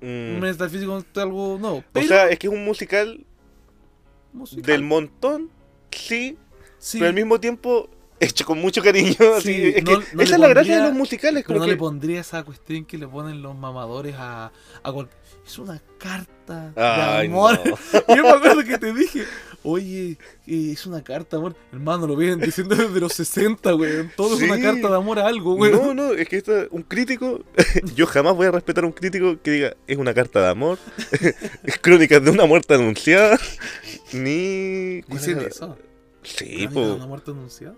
Mm. 0.00 0.38
metafísico, 0.40 1.02
algo 1.16 1.56
nuevo. 1.58 1.82
O 1.94 2.02
sea, 2.02 2.28
es 2.28 2.38
que 2.38 2.46
es 2.48 2.52
un 2.52 2.64
musical 2.64 3.24
musical, 4.32 4.62
del 4.64 4.82
montón, 4.82 5.50
sí, 5.90 6.36
sí, 6.78 6.98
pero 6.98 7.08
al 7.08 7.14
mismo 7.14 7.40
tiempo 7.40 7.88
hecho 8.20 8.44
con 8.44 8.60
mucho 8.60 8.82
cariño. 8.82 9.16
así, 9.38 9.74
que 9.74 9.82
no- 9.82 10.22
esa 10.22 10.34
es 10.34 10.38
la 10.38 10.48
gracia 10.48 10.76
de 10.76 10.82
los 10.82 10.92
musicales. 10.92 11.44
pero 11.46 11.58
no 11.60 11.64
que, 11.64 11.70
le 11.72 11.76
pondría 11.76 12.20
esa 12.20 12.42
cuestión 12.42 12.84
que 12.84 12.98
le 12.98 13.06
ponen 13.08 13.40
los 13.42 13.56
mamadores 13.56 14.14
a, 14.18 14.52
a 14.82 14.92
Es 15.46 15.58
una 15.58 15.80
carta 15.98 16.70
de 16.72 17.26
amor. 17.26 17.60
no. 17.64 17.76
Yo 18.16 18.22
me 18.22 18.30
acuerdo 18.30 18.64
que 18.64 18.76
te 18.78 18.92
dije, 18.92 19.24
oye, 19.64 20.18
eh, 20.46 20.70
es 20.72 20.86
una 20.86 21.02
carta, 21.02 21.38
amor. 21.38 21.56
Hermano, 21.72 22.06
lo 22.06 22.14
vienen 22.14 22.38
diciendo 22.40 22.76
desde 22.76 23.00
los 23.00 23.12
60, 23.14 23.74
weón. 23.74 24.12
Todo 24.16 24.36
Sí. 24.36 24.44
es 24.44 24.50
una 24.50 24.60
carta 24.60 24.88
de 24.88 24.96
amor 24.96 25.18
a 25.18 25.26
algo, 25.26 25.54
weón. 25.54 25.72
No, 25.72 25.94
no, 25.94 26.12
es 26.12 26.28
que 26.28 26.36
esto, 26.36 26.52
un 26.70 26.82
crítico, 26.82 27.42
yo 27.96 28.06
jamás 28.06 28.34
voy 28.36 28.46
a 28.46 28.50
respetar 28.52 28.84
a 28.84 28.86
un 28.86 28.92
crítico 28.92 29.40
que 29.42 29.50
diga 29.50 29.74
es 29.86 29.98
una 29.98 30.14
carta 30.14 30.40
de 30.42 30.48
amor, 30.50 30.78
es 31.64 31.78
crónicas 31.80 32.22
de 32.24 32.30
una 32.30 32.46
muerte 32.46 32.74
anunciada, 32.74 33.38
ni... 34.12 35.02
¿cuál 35.08 35.18
Dicen 35.18 35.38
era? 35.40 35.48
eso. 35.48 35.76
Sí, 36.22 36.46
¿Crónica 36.68 36.70
po, 36.74 36.80
de 36.86 36.92
una 36.92 37.06
muerte 37.06 37.30
anunciada? 37.32 37.74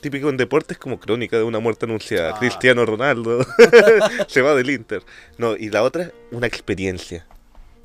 típico 0.00 0.28
en 0.28 0.36
deportes 0.36 0.78
como 0.78 1.00
crónica 1.00 1.36
de 1.38 1.42
una 1.42 1.58
muerte 1.58 1.84
anunciada. 1.86 2.34
Ah. 2.34 2.38
Cristiano 2.38 2.86
Ronaldo 2.86 3.44
se 4.28 4.42
va 4.42 4.54
del 4.54 4.70
Inter. 4.70 5.02
No, 5.38 5.56
y 5.56 5.70
la 5.70 5.82
otra, 5.82 6.12
una 6.30 6.46
experiencia. 6.46 7.26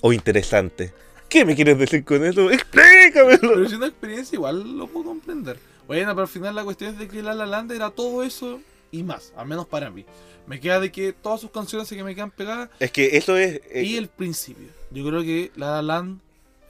O 0.02 0.14
interesante. 0.14 0.94
¿Qué 1.30 1.46
me 1.46 1.56
quieres 1.56 1.78
decir 1.78 2.04
con 2.04 2.24
eso? 2.24 2.50
Explícamelo. 2.52 3.40
Pero 3.42 3.70
si 3.70 3.76
una 3.76 3.88
experiencia 3.88 4.36
igual 4.36 4.78
lo 4.78 4.88
puedo 4.88 5.06
comprender. 5.06 5.60
Bueno, 5.88 6.12
pero 6.12 6.22
al 6.22 6.28
final 6.28 6.56
la 6.56 6.64
cuestión 6.64 6.92
es 6.94 7.00
de 7.00 7.08
que 7.08 7.22
La 7.24 7.34
La 7.34 7.46
Land 7.46 7.72
era 7.72 7.90
todo 7.90 8.24
eso 8.24 8.60
y 8.92 9.04
más, 9.04 9.34
al 9.36 9.48
menos 9.48 9.66
para 9.68 9.90
mí. 9.90 10.06
Me 10.46 10.60
queda 10.60 10.80
de 10.80 10.92
que 10.92 11.14
todas 11.14 11.42
sus 11.42 11.52
canciones 11.52 11.88
que 11.90 12.04
me 12.04 12.14
quedan 12.16 12.30
pegadas 12.32 12.70
Es 12.80 12.92
que 12.92 13.18
eso 13.18 13.38
es... 13.38 13.62
eh, 13.72 13.84
y 13.84 13.96
el 13.98 14.10
principio. 14.10 14.68
Yo 14.92 15.06
creo 15.08 15.22
que 15.22 15.52
La 15.56 15.72
La 15.76 15.82
Land 15.82 16.20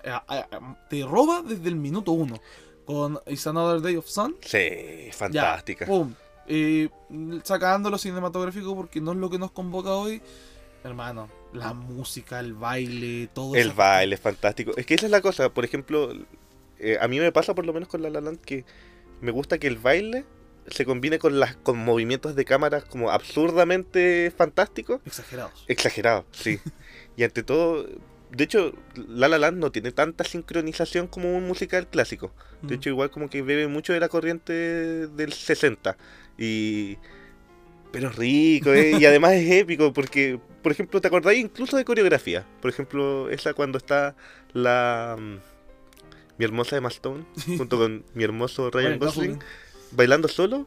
eh, 0.03 0.11
eh, 0.29 0.43
te 0.89 1.03
roba 1.05 1.41
desde 1.41 1.67
el 1.69 1.75
minuto 1.75 2.11
uno. 2.11 2.39
Con 2.85 3.19
It's 3.27 3.47
Another 3.47 3.81
Day 3.81 3.95
of 3.95 4.07
Sun. 4.07 4.35
Sí, 4.41 4.57
Ya, 5.07 5.13
fantástica. 5.13 5.85
pum. 5.85 6.13
Eh, 6.47 6.89
sacando 7.43 7.89
lo 7.89 7.97
cinematográfico 7.97 8.75
porque 8.75 8.99
no 9.01 9.11
es 9.13 9.17
lo 9.17 9.29
que 9.29 9.39
nos 9.39 9.51
convoca 9.51 9.91
hoy. 9.95 10.21
Hermano, 10.83 11.29
la 11.53 11.73
música, 11.73 12.39
el 12.39 12.53
baile, 12.53 13.27
todo 13.33 13.55
El 13.55 13.67
eso. 13.67 13.75
baile 13.75 14.15
es 14.15 14.21
fantástico. 14.21 14.71
Es 14.77 14.85
que 14.85 14.95
esa 14.95 15.05
es 15.05 15.11
la 15.11 15.21
cosa. 15.21 15.49
Por 15.53 15.65
ejemplo, 15.65 16.11
eh, 16.79 16.97
a 16.99 17.07
mí 17.07 17.19
me 17.19 17.31
pasa 17.31 17.53
por 17.55 17.65
lo 17.65 17.73
menos 17.73 17.89
con 17.89 18.01
La 18.01 18.09
La 18.09 18.21
Land 18.21 18.39
que 18.41 18.65
me 19.21 19.31
gusta 19.31 19.57
que 19.59 19.67
el 19.67 19.77
baile 19.77 20.25
se 20.67 20.85
combine 20.85 21.19
con 21.19 21.39
las 21.39 21.55
con 21.57 21.77
movimientos 21.77 22.35
de 22.35 22.45
cámara 22.45 22.81
como 22.81 23.11
absurdamente 23.11 24.31
fantásticos. 24.35 25.01
Exagerados. 25.05 25.65
Exagerado, 25.67 26.25
sí. 26.31 26.59
y 27.17 27.23
ante 27.23 27.43
todo, 27.43 27.85
de 28.31 28.43
hecho, 28.43 28.73
La 28.95 29.27
La 29.27 29.37
Land 29.37 29.57
no 29.59 29.71
tiene 29.71 29.91
tanta 29.91 30.23
sincronización 30.23 31.07
como 31.07 31.35
un 31.37 31.45
musical 31.47 31.87
clásico. 31.87 32.33
De 32.61 32.75
Mm. 32.75 32.77
hecho, 32.77 32.89
igual 32.89 33.11
como 33.11 33.29
que 33.29 33.41
bebe 33.41 33.67
mucho 33.67 33.93
de 33.93 33.99
la 33.99 34.09
corriente 34.09 34.53
del 35.07 35.33
60. 35.33 35.97
Y... 36.37 36.97
Pero 37.93 38.09
es 38.09 38.15
rico, 38.15 38.73
¿eh? 38.73 38.97
y 38.99 39.05
además 39.05 39.33
es 39.33 39.49
épico 39.51 39.93
porque, 39.93 40.39
por 40.63 40.71
ejemplo, 40.71 40.99
¿te 40.99 41.07
acordáis 41.07 41.39
incluso 41.39 41.77
de 41.77 41.85
coreografía? 41.85 42.43
Por 42.59 42.71
ejemplo, 42.71 43.29
esa 43.29 43.53
cuando 43.53 43.77
está 43.77 44.15
la... 44.51 45.15
mm, 45.17 45.35
Mi 46.39 46.45
hermosa 46.45 46.75
Emma 46.75 46.89
Stone, 46.89 47.23
junto 47.57 47.77
con 47.77 48.03
mi 48.15 48.23
hermoso 48.23 48.71
Ryan 48.71 48.97
Gosling, 48.99 49.39
bailando 49.91 50.27
solo. 50.27 50.65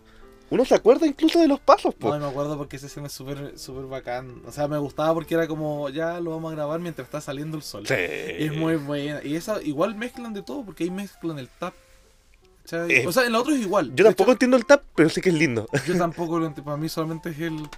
Uno 0.49 0.65
se 0.65 0.77
acuerda 0.77 1.09
incluso 1.09 1.41
de 1.41 1.49
los 1.49 1.59
pasos, 1.59 1.93
po. 1.97 2.11
No, 2.11 2.21
me 2.21 2.27
acuerdo 2.31 2.57
porque 2.57 2.77
esa 2.77 2.87
escena 2.87 3.09
es 3.09 3.13
súper 3.13 3.59
súper 3.59 3.87
bacán. 3.87 4.43
O 4.47 4.53
sea, 4.53 4.69
me 4.69 4.79
gustaba 4.79 5.13
porque 5.13 5.35
era 5.35 5.49
como, 5.49 5.89
ya 5.89 6.21
lo 6.21 6.31
vamos 6.31 6.53
a 6.53 6.55
grabar 6.55 6.79
mientras 6.79 7.07
está 7.09 7.21
saliendo 7.21 7.57
el 7.57 7.65
sol. 7.65 7.85
Sí. 7.85 7.95
Y 8.39 8.45
es 8.45 8.53
muy 8.55 8.77
buena. 8.77 9.21
Y 9.25 9.35
esa 9.35 9.61
igual 9.61 9.97
mezclan 9.97 10.33
de 10.33 10.43
todo 10.43 10.65
porque 10.65 10.85
ahí 10.85 10.91
mezclan 10.93 11.41
el 11.41 11.49
tap. 11.49 11.75
Eh, 12.73 13.05
o 13.07 13.13
sea, 13.13 13.25
en 13.27 13.33
la 13.33 13.41
otra 13.41 13.55
es 13.55 13.61
igual. 13.61 13.93
Yo 13.95 14.05
tampoco 14.05 14.33
entiendo 14.33 14.57
el 14.57 14.67
tap, 14.67 14.83
pero 14.95 15.09
sí 15.09 15.21
que 15.21 15.29
es 15.31 15.35
lindo. 15.35 15.67
yo 15.87 15.97
tampoco 15.99 16.39
lo 16.39 16.47
entiendo. 16.47 16.65
Para 16.71 16.77
mí 16.77 16.89
solamente 16.89 17.31
es 17.31 17.39
el, 17.41 17.69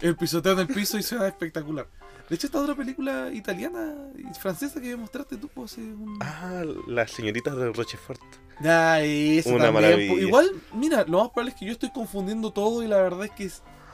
el 0.00 0.16
pisoteo 0.16 0.52
en 0.54 0.60
el 0.60 0.66
piso 0.68 0.98
y 0.98 1.02
suena 1.02 1.26
espectacular. 1.28 1.86
De 2.28 2.36
hecho, 2.36 2.46
esta 2.46 2.58
otra 2.60 2.74
película 2.74 3.30
italiana 3.34 3.94
y 4.16 4.32
francesa 4.38 4.80
que 4.80 4.96
mostraste 4.96 5.36
tú, 5.36 5.48
pues, 5.48 5.72
es 5.72 5.78
un... 5.78 6.18
Ah, 6.22 6.62
las 6.86 7.10
señoritas 7.10 7.54
de 7.54 7.70
Rochefort. 7.70 8.20
Ya, 8.62 9.00
esa 9.02 9.50
Una 9.50 9.64
también, 9.66 9.84
maravilla. 9.84 10.12
po. 10.14 10.18
Igual, 10.18 10.50
mira, 10.72 11.04
lo 11.06 11.18
más 11.20 11.28
probable 11.30 11.50
es 11.52 11.56
que 11.58 11.66
yo 11.66 11.72
estoy 11.72 11.90
confundiendo 11.90 12.50
todo 12.50 12.82
y 12.82 12.86
la 12.88 12.96
verdad 12.96 13.24
es 13.26 13.30
que 13.32 13.50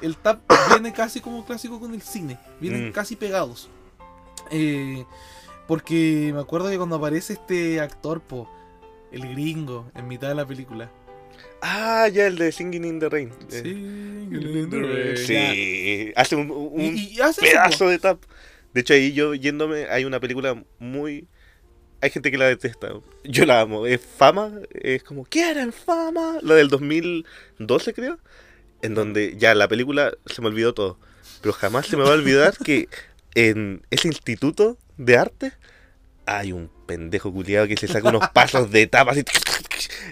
el 0.06 0.16
tap 0.16 0.40
viene 0.70 0.92
casi 0.92 1.20
como 1.20 1.44
clásico 1.44 1.80
con 1.80 1.92
el 1.92 2.02
cine. 2.02 2.38
Vienen 2.60 2.90
Mm. 2.90 2.92
casi 2.92 3.16
pegados. 3.16 3.68
Eh, 4.52 5.04
porque 5.66 6.30
me 6.34 6.40
acuerdo 6.40 6.68
que 6.70 6.76
cuando 6.76 6.96
aparece 6.96 7.32
este 7.34 7.80
actor, 7.80 8.20
po, 8.20 8.48
el 9.12 9.29
gringo, 9.33 9.90
en 9.94 10.09
mitad 10.09 10.29
de 10.29 10.35
la 10.35 10.46
película. 10.46 10.90
Ah, 11.62 12.09
ya 12.09 12.27
el 12.27 12.37
de 12.37 12.53
Singing 12.53 12.85
in 12.85 12.99
the 13.01 13.09
Rain. 13.09 13.31
Eh, 13.51 15.14
Sí, 15.16 15.27
Sí, 15.27 16.12
hace 16.16 16.37
un, 16.37 16.51
un 16.51 16.81
Y, 16.81 17.14
y 17.16 17.20
hace 17.20 17.46
eso, 17.46 17.57
po. 17.57 17.62
pedazo 17.62 17.88
de 17.88 17.99
tap. 17.99 18.23
De 18.73 18.81
hecho, 18.81 18.94
ahí 18.94 19.12
yo 19.12 19.35
yéndome, 19.35 19.87
hay 19.90 20.05
una 20.05 20.20
película 20.20 20.62
muy. 20.79 21.29
Hay 22.01 22.11
gente 22.11 22.31
que 22.31 22.38
la 22.38 22.46
detesta. 22.46 22.88
Yo 23.25 23.44
la 23.44 23.61
amo. 23.61 23.87
Es 23.87 24.01
fama. 24.01 24.53
Es 24.73 25.03
como, 25.03 25.25
¿quieren 25.25 25.73
fama? 25.73 26.38
La 26.42 26.55
del 26.55 26.68
2012, 26.68 27.92
creo. 27.92 28.18
En 28.81 28.94
donde 28.94 29.37
ya 29.37 29.55
la 29.55 29.68
película 29.68 30.14
se 30.27 30.40
me 30.40 30.49
olvidó 30.49 30.73
todo. 30.73 30.99
Pero 31.42 31.53
jamás 31.53 31.87
se 31.87 31.96
me 31.96 32.05
va 32.05 32.11
a 32.11 32.14
olvidar 32.14 32.57
que 32.57 32.88
en 33.35 33.83
ese 33.90 34.09
instituto 34.09 34.79
de 34.96 35.16
arte 35.18 35.53
hay 36.27 36.53
un 36.53 36.70
pendejo 36.90 37.33
culiado 37.33 37.68
que 37.68 37.76
se 37.76 37.87
saca 37.87 38.09
unos 38.09 38.29
pasos 38.31 38.72
de 38.72 38.88
tap 38.88 39.09
así 39.11 39.22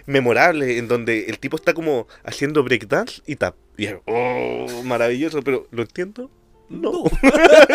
memorable 0.07 0.79
en 0.79 0.87
donde 0.87 1.25
el 1.25 1.41
tipo 1.41 1.57
está 1.57 1.75
como 1.75 2.07
haciendo 2.23 2.63
breakdance 2.63 3.21
y 3.27 3.35
tap. 3.35 3.57
Y 3.77 3.87
es, 3.87 3.97
oh, 4.07 4.85
maravilloso, 4.85 5.43
pero 5.43 5.67
¿lo 5.73 5.83
entiendo? 5.83 6.31
No. 6.69 7.03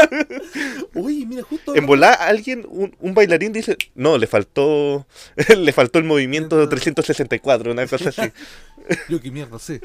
Oye, 0.95 1.25
mira, 1.25 1.43
justo. 1.43 1.75
En 1.75 1.85
volar 1.85 2.15
alguien, 2.21 2.65
un, 2.69 2.95
un 2.99 3.13
bailarín 3.13 3.51
dice, 3.51 3.75
no, 3.93 4.17
le 4.17 4.25
faltó 4.27 5.05
le 5.57 5.73
faltó 5.73 5.99
el 5.99 6.05
movimiento 6.05 6.69
364, 6.69 7.73
una 7.73 7.85
cosa 7.87 8.09
así. 8.09 8.31
Yo 9.09 9.19
qué 9.19 9.31
mierda 9.31 9.59
sé. 9.59 9.81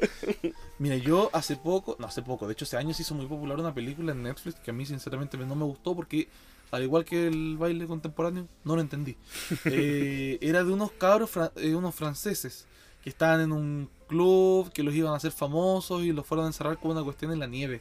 Mira, 0.79 0.97
yo 0.97 1.31
hace 1.33 1.57
poco, 1.57 1.97
no 1.99 2.07
hace 2.07 2.23
poco, 2.23 2.47
de 2.47 2.53
hecho 2.53 2.65
hace 2.65 2.77
años 2.77 2.97
se 2.97 3.03
hizo 3.03 3.15
muy 3.15 3.27
popular 3.27 3.59
una 3.59 3.75
película 3.75 4.13
en 4.13 4.23
Netflix 4.23 4.61
que 4.61 4.71
a 4.71 4.75
mí 4.75 4.87
sinceramente 4.87 5.37
no 5.37 5.55
me 5.55 5.65
gustó 5.65 5.95
porque 5.95 6.29
al 6.71 6.83
igual 6.83 7.05
que 7.05 7.27
el 7.29 7.57
baile 7.57 7.87
contemporáneo, 7.87 8.47
no 8.65 8.75
lo 8.77 8.81
entendí. 8.81 9.17
Eh, 9.67 10.39
era 10.41 10.65
de 10.65 10.73
unos 10.73 10.93
cabros, 10.93 11.31
eh, 11.57 11.75
unos 11.75 11.95
franceses, 11.95 12.67
que 13.03 13.11
estaban 13.11 13.41
en 13.41 13.53
un 13.53 13.89
club, 14.09 14.73
que 14.73 14.83
los 14.83 14.95
iban 14.95 15.13
a 15.13 15.17
hacer 15.17 15.33
famosos 15.33 16.03
y 16.03 16.13
los 16.13 16.27
fueron 16.27 16.45
a 16.47 16.49
encerrar 16.49 16.79
con 16.79 16.91
una 16.93 17.03
cuestión 17.03 17.33
en 17.33 17.39
la 17.41 17.47
nieve. 17.47 17.81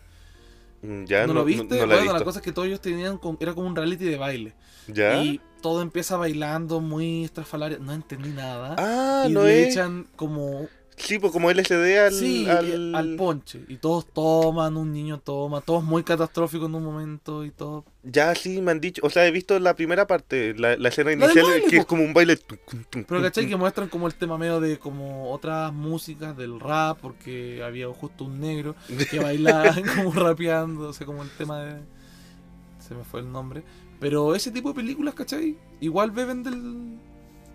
Mm, 0.82 1.06
Ya 1.06 1.21
¿No, 1.21 1.28
no, 1.34 1.39
lo 1.39 1.45
viste? 1.45 1.63
no, 1.80 1.86
no 1.88 1.95
bueno, 1.95 2.13
la 2.13 2.23
cosa 2.23 2.39
es 2.39 2.45
que 2.45 2.52
todos 2.52 2.67
ellos 2.67 2.82
tenían, 2.82 3.17
como- 3.17 3.38
era 3.41 3.54
como 3.54 3.67
un 3.67 3.76
reality 3.76 4.06
de 4.06 4.17
baile. 4.17 4.54
¿Ya? 4.88 5.21
Y 5.23 5.41
todo 5.62 5.82
empieza 5.82 6.17
bailando 6.17 6.80
muy 6.82 7.23
estrafalario. 7.23 7.80
No 7.80 7.93
entendí 7.93 8.30
nada. 8.30 8.76
Ah, 8.78 9.26
y 9.28 9.34
no 9.34 9.43
le 9.43 9.63
es. 9.63 9.69
echan 9.73 10.08
como 10.15 10.67
Sí, 10.97 11.19
pues 11.19 11.31
como 11.31 11.51
LSD 11.51 11.99
al. 11.99 12.12
sí, 12.12 12.49
al... 12.49 12.95
al 12.95 13.15
ponche. 13.15 13.63
Y 13.67 13.77
todos 13.77 14.07
toman, 14.07 14.75
un 14.77 14.91
niño 14.91 15.19
toma, 15.19 15.62
todos 15.62 15.83
muy 15.83 16.03
catastróficos 16.03 16.67
en 16.67 16.75
un 16.75 16.83
momento 16.83 17.45
y 17.45 17.51
todo. 17.51 17.86
Ya 18.03 18.33
sí, 18.33 18.62
me 18.62 18.71
han 18.71 18.81
dicho. 18.81 19.01
O 19.05 19.10
sea, 19.12 19.27
he 19.27 19.31
visto 19.31 19.60
la 19.60 19.75
primera 19.75 20.07
parte, 20.07 20.55
la, 20.57 20.75
la 20.75 20.89
escena 20.89 21.12
inicial, 21.12 21.45
baile, 21.45 21.67
que 21.69 21.77
es 21.77 21.86
como 21.86 22.03
un 22.03 22.13
baile. 22.13 22.39
Pero 23.07 23.21
¿cachai? 23.21 23.47
Que 23.47 23.55
muestran 23.55 23.89
como 23.89 24.07
el 24.07 24.15
tema 24.15 24.39
medio 24.39 24.60
de 24.60 24.79
como 24.79 25.31
otras 25.31 25.71
músicas 25.71 26.36
del 26.36 26.60
rap, 26.60 26.97
porque 26.99 27.62
había 27.63 27.88
justo 27.89 28.23
un 28.23 28.39
negro 28.39 28.75
que 29.12 29.19
bailaban 29.19 29.83
como 29.95 30.12
rapeando, 30.12 30.89
o 30.89 30.93
sea, 30.93 31.05
como 31.05 31.21
el 31.21 31.29
tema 31.29 31.60
de... 31.63 31.79
Se 32.79 32.95
me 32.95 33.03
fue 33.03 33.19
el 33.19 33.31
nombre. 33.31 33.62
Pero 33.99 34.33
ese 34.33 34.49
tipo 34.51 34.69
de 34.69 34.75
películas, 34.75 35.13
¿cachai? 35.13 35.57
Igual 35.79 36.10
beben 36.10 36.41
del... 36.41 36.97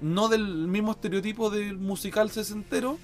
No 0.01 0.29
del 0.29 0.69
mismo 0.69 0.93
estereotipo 0.93 1.51
del 1.51 1.79
musical 1.79 2.31
sesentero, 2.31 2.99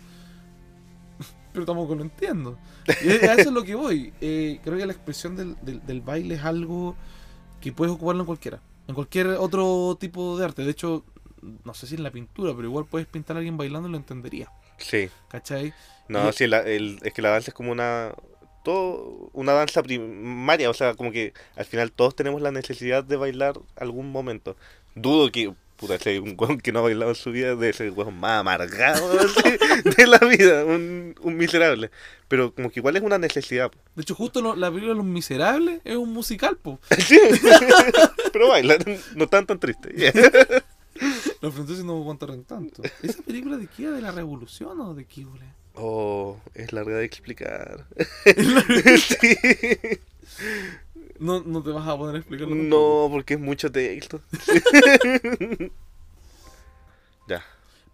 pero 1.53 1.65
tampoco 1.67 1.95
lo 1.95 2.03
entiendo. 2.03 2.59
Y 3.05 3.11
a 3.27 3.35
eso 3.35 3.49
es 3.49 3.53
lo 3.53 3.63
que 3.65 3.75
voy. 3.75 4.13
Eh, 4.21 4.61
creo 4.63 4.77
que 4.79 4.87
la 4.87 4.93
expresión 4.93 5.37
del, 5.37 5.57
del, 5.63 5.85
del 5.87 6.01
baile 6.01 6.35
es 6.37 6.45
algo 6.45 6.95
que 7.61 7.73
puedes 7.73 7.95
ocuparlo 7.95 8.23
en 8.23 8.27
cualquiera. 8.27 8.61
En 8.87 8.95
cualquier 8.95 9.27
otro 9.29 9.97
tipo 10.01 10.39
de 10.39 10.45
arte. 10.45 10.63
De 10.65 10.71
hecho, 10.71 11.05
no 11.65 11.75
sé 11.75 11.87
si 11.87 11.95
en 11.97 12.03
la 12.03 12.11
pintura, 12.11 12.53
pero 12.55 12.69
igual 12.69 12.87
puedes 12.87 13.07
pintar 13.07 13.37
a 13.37 13.39
alguien 13.39 13.57
bailando 13.57 13.89
y 13.89 13.93
lo 13.93 13.99
entendería. 13.99 14.51
Sí. 14.79 15.09
¿Cachai? 15.29 15.73
No, 16.09 16.29
Y- 16.29 16.33
sí, 16.33 16.47
la- 16.47 16.61
el- 16.61 16.99
es 17.03 17.13
que 17.13 17.23
la 17.23 17.31
danza 17.31 17.51
es 17.51 17.55
como 17.55 17.73
una. 17.73 18.13
Todo, 18.65 19.31
una 19.33 19.53
danza 19.53 19.83
primaria, 19.83 20.69
o 20.69 20.75
sea, 20.75 20.95
como 20.95 21.11
que 21.13 21.33
al 21.57 21.65
final 21.65 21.91
todos 21.93 22.15
tenemos 22.15 22.43
la 22.43 22.51
necesidad 22.51 23.03
de 23.05 23.17
bailar 23.17 23.59
algún 23.77 24.11
momento. 24.11 24.57
Dudo 24.95 25.31
que, 25.31 25.55
puta, 25.79 25.99
si 25.99 26.11
hay 26.11 26.19
un 26.19 26.35
weón 26.38 26.59
que 26.61 26.73
no 26.73 26.81
ha 26.81 26.83
bailado 26.83 27.11
en 27.11 27.14
su 27.14 27.31
vida, 27.31 27.49
debe 27.49 27.73
ser 27.73 27.87
el 27.87 27.93
weón 27.93 28.19
más 28.19 28.41
amargado 28.41 29.11
así, 29.21 29.57
de 29.97 30.07
la 30.07 30.19
vida, 30.19 30.64
un, 30.64 31.14
un 31.23 31.37
miserable. 31.37 31.91
Pero 32.29 32.53
como 32.55 32.71
que 32.71 32.81
igual 32.81 32.97
es 32.97 33.03
una 33.03 33.17
necesidad. 33.19 33.71
po. 33.71 33.79
De 33.95 34.03
hecho, 34.03 34.14
justo 34.14 34.43
lo- 34.43 34.55
la 34.57 34.69
película 34.71 34.93
Los 34.95 35.05
Miserables 35.07 35.81
es 35.85 35.97
un 35.97 36.12
musical, 36.12 36.57
po. 36.59 36.79
Sí, 36.99 37.19
pero 38.33 38.49
bailan, 38.49 38.79
no 39.14 39.25
están 39.25 39.47
tan 39.47 39.59
tristes. 39.59 40.12
Los 41.41 41.55
franceses 41.55 41.85
no 41.85 41.97
aguantaron 41.97 42.45
tanto. 42.45 42.83
¿Esa 43.03 43.23
película 43.23 43.57
de 43.57 43.69
qué? 43.69 43.88
¿De 43.88 44.01
la 44.03 44.11
revolución 44.11 44.81
o 44.81 44.95
de 44.95 45.05
qué? 45.05 45.25
Oh, 45.75 46.37
es 46.55 46.73
larga 46.73 46.97
de 46.97 47.05
explicar. 47.05 47.87
Sí. 48.27 49.37
No, 51.20 51.40
no 51.44 51.62
te 51.62 51.70
vas 51.70 51.87
a 51.88 51.96
poner 51.96 52.16
a 52.16 52.18
explicarlo. 52.18 52.54
No, 52.54 53.09
porque 53.11 53.35
es 53.35 53.40
mucho 53.40 53.70
texto. 53.72 54.20
ya. 57.28 57.42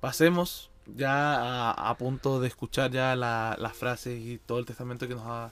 Pasemos 0.00 0.70
ya 0.94 1.70
a, 1.70 1.90
a 1.90 1.96
punto 1.96 2.40
de 2.40 2.48
escuchar 2.48 2.90
ya 2.90 3.16
la- 3.16 3.56
las 3.58 3.74
frases 3.74 4.20
y 4.20 4.38
todo 4.44 4.58
el 4.58 4.66
testamento 4.66 5.08
que 5.08 5.14
nos, 5.14 5.24
ha- 5.26 5.50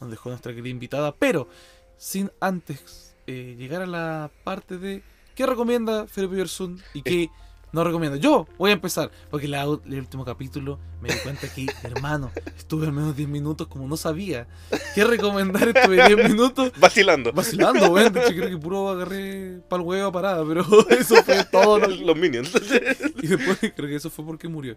nos 0.00 0.10
dejó 0.10 0.28
nuestra 0.28 0.52
querida 0.54 0.68
invitada, 0.68 1.14
pero 1.14 1.48
sin 1.96 2.30
antes 2.40 3.14
eh, 3.26 3.54
llegar 3.58 3.82
a 3.82 3.86
la 3.86 4.30
parte 4.44 4.76
de 4.78 5.02
qué 5.34 5.46
recomienda 5.46 6.06
Felipe 6.06 6.36
Yersun 6.36 6.82
y 6.92 7.02
qué 7.02 7.30
no 7.74 7.82
recomienda. 7.84 8.16
Yo 8.16 8.46
voy 8.56 8.70
a 8.70 8.74
empezar, 8.74 9.10
porque 9.30 9.48
la 9.48 9.62
el 9.64 9.98
último 9.98 10.24
capítulo 10.24 10.78
me 11.02 11.08
di 11.12 11.18
cuenta 11.20 11.48
que, 11.52 11.66
hermano, 11.82 12.30
estuve 12.56 12.86
al 12.86 12.92
menos 12.92 13.16
10 13.16 13.28
minutos 13.28 13.66
como 13.66 13.86
no 13.88 13.96
sabía 13.96 14.46
qué 14.94 15.04
recomendar, 15.04 15.68
estuve 15.76 16.06
10 16.06 16.30
minutos 16.30 16.72
Vacilando. 16.78 17.32
vacilando, 17.32 17.90
weón. 17.90 18.12
De 18.12 18.20
hecho, 18.20 18.30
creo 18.34 18.48
que 18.48 18.56
puro 18.58 18.88
agarré 18.90 19.58
pa'l 19.68 19.80
huevo 19.82 20.12
parada, 20.12 20.44
pero 20.46 20.64
eso 20.90 21.16
fue 21.24 21.44
todo. 21.50 21.78
lo- 21.80 21.88
Los 21.88 22.16
minions. 22.16 22.50
y 23.22 23.26
después 23.26 23.58
creo 23.74 23.88
que 23.88 23.96
eso 23.96 24.08
fue 24.08 24.24
porque 24.24 24.46
murió. 24.48 24.76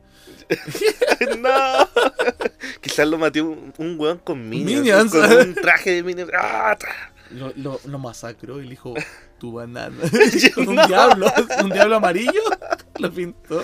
no. 1.40 1.88
Quizás 2.82 3.08
lo 3.08 3.18
maté 3.18 3.42
un, 3.42 3.74
un 3.78 4.00
weón 4.00 4.18
con 4.20 4.50
minions. 4.50 4.82
Minions. 4.84 5.12
Con 5.12 5.32
un 5.50 5.54
traje 5.56 5.92
de 5.92 6.04
minions. 6.04 6.32
¡Ah! 6.38 6.76
Lo, 7.32 7.52
lo, 7.58 7.80
lo 7.86 8.00
masacró 8.00 8.60
y 8.62 8.64
le 8.64 8.70
dijo, 8.72 8.94
tu 9.38 9.52
banana. 9.52 9.94
Un 10.56 10.76
no. 10.76 10.88
diablo, 10.88 11.28
un 11.62 11.70
diablo 11.70 11.98
amarillo, 11.98 12.42
lo 13.00 13.12
pintó 13.12 13.62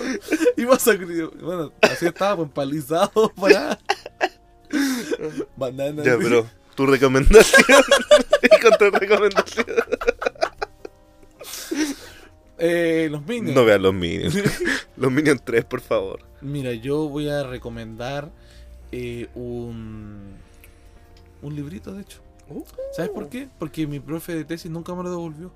y 0.56 0.64
masacró. 0.64 1.30
Bueno, 1.40 1.72
así 1.82 2.06
estaba 2.06 2.36
pues, 2.36 2.48
empalizado 2.48 3.32
para... 3.40 3.78
Banana. 5.56 6.02
Ya, 6.02 6.16
pero 6.18 6.46
tu 6.74 6.86
recomendación. 6.86 7.82
y 8.42 8.60
con 8.60 8.72
tu 8.78 8.90
recomendación. 8.90 9.66
Eh, 12.58 13.08
los 13.10 13.24
Minions. 13.24 13.54
No 13.54 13.64
vean 13.64 13.82
los 13.82 13.94
minions. 13.94 14.36
Los 14.96 15.12
minions 15.12 15.44
3, 15.44 15.64
por 15.64 15.80
favor. 15.80 16.20
Mira, 16.40 16.72
yo 16.72 17.08
voy 17.08 17.28
a 17.28 17.44
recomendar 17.44 18.30
eh, 18.90 19.28
un... 19.34 20.34
Un 21.42 21.54
librito, 21.54 21.92
de 21.92 22.02
hecho. 22.02 22.20
¿Sabes 22.92 23.10
por 23.10 23.28
qué? 23.28 23.48
Porque 23.58 23.86
mi 23.86 24.00
profe 24.00 24.34
de 24.34 24.44
tesis 24.44 24.70
nunca 24.70 24.94
me 24.94 25.02
lo 25.02 25.10
devolvió. 25.10 25.52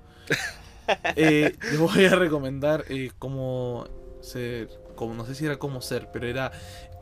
Eh, 1.15 1.55
les 1.63 1.77
voy 1.77 2.05
a 2.05 2.15
recomendar 2.15 2.85
eh, 2.89 3.11
cómo 3.19 3.87
ser, 4.21 4.69
como 4.95 5.13
no 5.13 5.25
sé 5.25 5.35
si 5.35 5.45
era 5.45 5.57
cómo 5.57 5.81
ser, 5.81 6.09
pero 6.11 6.27
era 6.27 6.51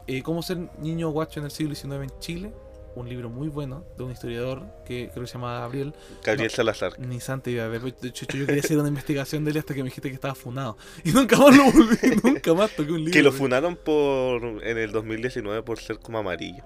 eh, 0.07 0.21
cómo 0.23 0.41
ser 0.41 0.57
niño 0.79 1.09
guacho 1.09 1.39
en 1.39 1.45
el 1.45 1.51
siglo 1.51 1.75
XIX 1.75 1.93
en 2.03 2.19
Chile. 2.19 2.53
Un 2.95 3.07
libro 3.07 3.29
muy 3.29 3.47
bueno 3.47 3.85
de 3.95 4.05
un 4.05 4.11
historiador 4.11 4.63
que 4.83 5.09
creo 5.11 5.23
que 5.23 5.27
se 5.27 5.33
llama 5.33 5.59
Gabriel. 5.59 5.93
Gabriel 6.23 6.49
No. 6.49 6.55
Salazar. 6.55 6.99
Ni 6.99 7.19
santa. 7.19 7.51
De 7.51 7.79
de 7.79 8.07
hecho, 8.07 8.25
yo 8.25 8.47
quería 8.47 8.61
hacer 8.63 8.79
una 8.79 8.87
investigación 8.87 9.45
de 9.45 9.51
él 9.51 9.57
hasta 9.59 9.75
que 9.75 9.83
me 9.83 9.89
dijiste 9.89 10.09
que 10.09 10.15
estaba 10.15 10.33
funado. 10.33 10.77
Y 11.03 11.11
nunca 11.11 11.37
más 11.37 11.55
lo 11.55 11.71
volví, 11.71 11.97
nunca 12.23 12.55
más 12.55 12.75
toqué 12.75 12.91
un 12.91 12.99
libro. 12.99 13.13
Que 13.13 13.21
lo 13.21 13.31
funaron 13.31 13.75
por 13.75 14.43
en 14.63 14.77
el 14.79 14.91
2019 14.91 15.61
por 15.61 15.77
ser 15.77 15.99
como 15.99 16.17
amarillo. 16.17 16.63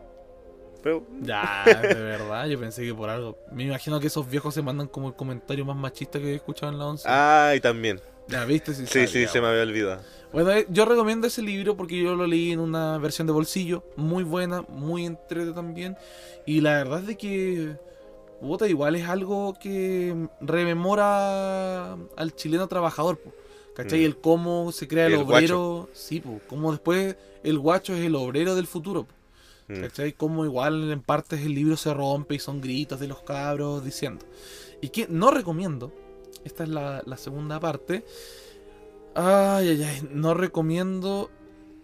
Pero 0.84 1.06
Ya, 1.22 1.63
de 1.65 1.94
verdad, 1.94 2.48
yo 2.48 2.60
pensé 2.60 2.84
que 2.84 2.94
por 2.94 3.10
algo. 3.10 3.38
Me 3.52 3.63
imagino 3.63 4.00
que 4.00 4.08
esos 4.08 4.30
viejos 4.30 4.54
se 4.54 4.62
mandan 4.62 4.88
como 4.88 5.10
el 5.10 5.15
comentario 5.15 5.65
más 5.65 5.76
machista 5.76 6.20
que 6.20 6.32
he 6.32 6.36
escuchado 6.36 6.72
en 6.72 6.80
la 6.80 6.86
11. 6.86 7.08
Ah, 7.08 7.54
y 7.56 7.60
también. 7.60 8.00
Ya, 8.28 8.46
¿viste? 8.46 8.74
Sí, 8.74 8.86
Sí, 9.08 9.28
se 9.28 9.41
me 9.41 9.48
había 9.48 9.63
olvidado. 9.63 10.02
Bueno, 10.32 10.52
eh, 10.52 10.65
yo 10.70 10.86
recomiendo 10.86 11.28
ese 11.28 11.41
libro 11.41 11.76
porque 11.76 12.02
yo 12.02 12.15
lo 12.15 12.26
leí 12.26 12.52
en 12.52 12.60
una 12.60 12.98
versión 12.98 13.28
de 13.28 13.34
bolsillo, 13.34 13.84
muy 13.98 14.24
buena, 14.24 14.62
muy 14.70 15.06
entrete 15.06 15.52
también. 15.52 15.98
Y 16.46 16.62
la 16.62 16.78
verdad 16.78 17.00
es 17.02 17.08
de 17.08 17.17
que, 17.17 17.76
puta, 18.39 18.67
igual 18.67 18.96
es 18.96 19.08
algo 19.10 19.54
que 19.60 20.15
rememora 20.39 21.94
al 22.15 22.36
chileno 22.36 22.67
trabajador, 22.67 23.17
po, 23.17 23.34
¿cachai? 23.76 24.00
Mm. 24.00 24.06
El 24.06 24.17
cómo 24.17 24.72
se 24.72 24.88
crea 24.88 25.08
el, 25.08 25.13
El 25.13 25.20
obrero, 25.20 25.89
sí, 25.91 26.22
po, 26.22 26.39
cómo 26.48 26.72
después 26.72 27.17
el 27.44 27.60
guacho 27.60 27.94
es 27.94 28.06
el 28.06 28.15
obrero 28.15 28.56
del 28.56 28.67
futuro, 28.67 29.04
po. 29.04 29.13
¿Cachai? 29.80 30.14
Cómo 30.14 30.44
igual 30.46 30.92
en 30.92 31.02
partes 31.02 31.42
el 31.42 31.54
libro 31.54 31.78
se 31.78 31.94
rompe 31.94 32.36
y 32.36 32.40
son 32.40 32.60
gritos 32.62 33.00
de 33.00 33.08
los 33.08 33.22
cabros 33.22 33.84
diciendo. 33.86 34.26
Y 34.82 34.90
que 34.90 35.08
no 35.08 35.32
recomiendo, 35.32 35.94
esta 36.44 36.64
es 36.64 36.70
la, 36.70 37.04
la 37.06 37.18
segunda 37.18 37.60
parte. 37.60 38.04
Ay, 39.14 39.70
ay, 39.70 39.84
ay, 39.84 40.08
no 40.12 40.34
recomiendo. 40.34 41.30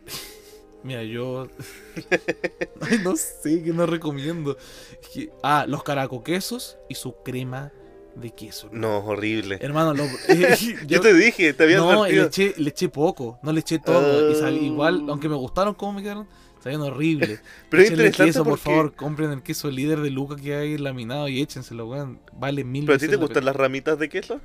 Mira, 0.84 1.04
yo. 1.04 1.48
Ay, 2.82 3.00
no 3.04 3.16
sé 3.16 3.64
qué 3.64 3.74
no 3.74 3.86
recomiendo. 3.86 4.58
Es 5.02 5.10
que- 5.10 5.30
Ah, 5.44 5.66
los 5.68 5.84
caracoquesos 5.84 6.78
y 6.88 6.96
su 6.96 7.16
crema 7.24 7.72
de 8.16 8.32
queso. 8.32 8.70
No, 8.72 9.00
horrible. 9.00 9.58
Hermano, 9.62 9.94
lo- 9.94 10.06
eh, 10.30 10.56
Yo 10.88 11.02
te 11.02 11.14
dije, 11.14 11.54
te 11.54 11.64
había 11.64 11.78
no, 11.78 12.06
le 12.06 12.24
eché, 12.24 12.54
le 12.58 12.70
eché 12.70 12.90
poco, 12.90 13.38
no 13.44 13.52
le 13.52 13.60
eché 13.60 13.80
todo. 13.80 14.30
Y 14.32 14.34
Ah. 14.34 14.38
sal- 14.40 14.58
igual, 14.58 15.06
aunque 15.10 15.28
me 15.28 15.36
gustaron 15.36 15.74
cómo 15.74 15.94
me 15.94 16.02
quedaron, 16.04 16.28
sabían 16.68 16.82
horrible. 16.82 17.40
Pero 17.70 17.84
es 17.84 17.92
interesante 17.92 18.32
queso, 18.32 18.44
por 18.44 18.58
favor, 18.58 18.94
compren 18.94 19.32
el 19.32 19.42
queso 19.42 19.72
líder 19.72 20.02
de 20.02 20.10
Luca 20.10 20.36
que 20.36 20.56
hay 20.56 20.78
laminado 20.78 21.28
y 21.28 21.42
échenselo, 21.42 21.88
weón. 21.88 22.20
Vale 22.34 22.64
mil 22.64 22.86
¿Pero 22.86 22.96
a 22.96 23.00
ti 23.00 23.06
te 23.06 23.12
la 23.14 23.18
gustan 23.18 23.34
pena. 23.36 23.46
las 23.46 23.56
ramitas 23.56 23.98
de 24.00 24.10
queso? 24.10 24.42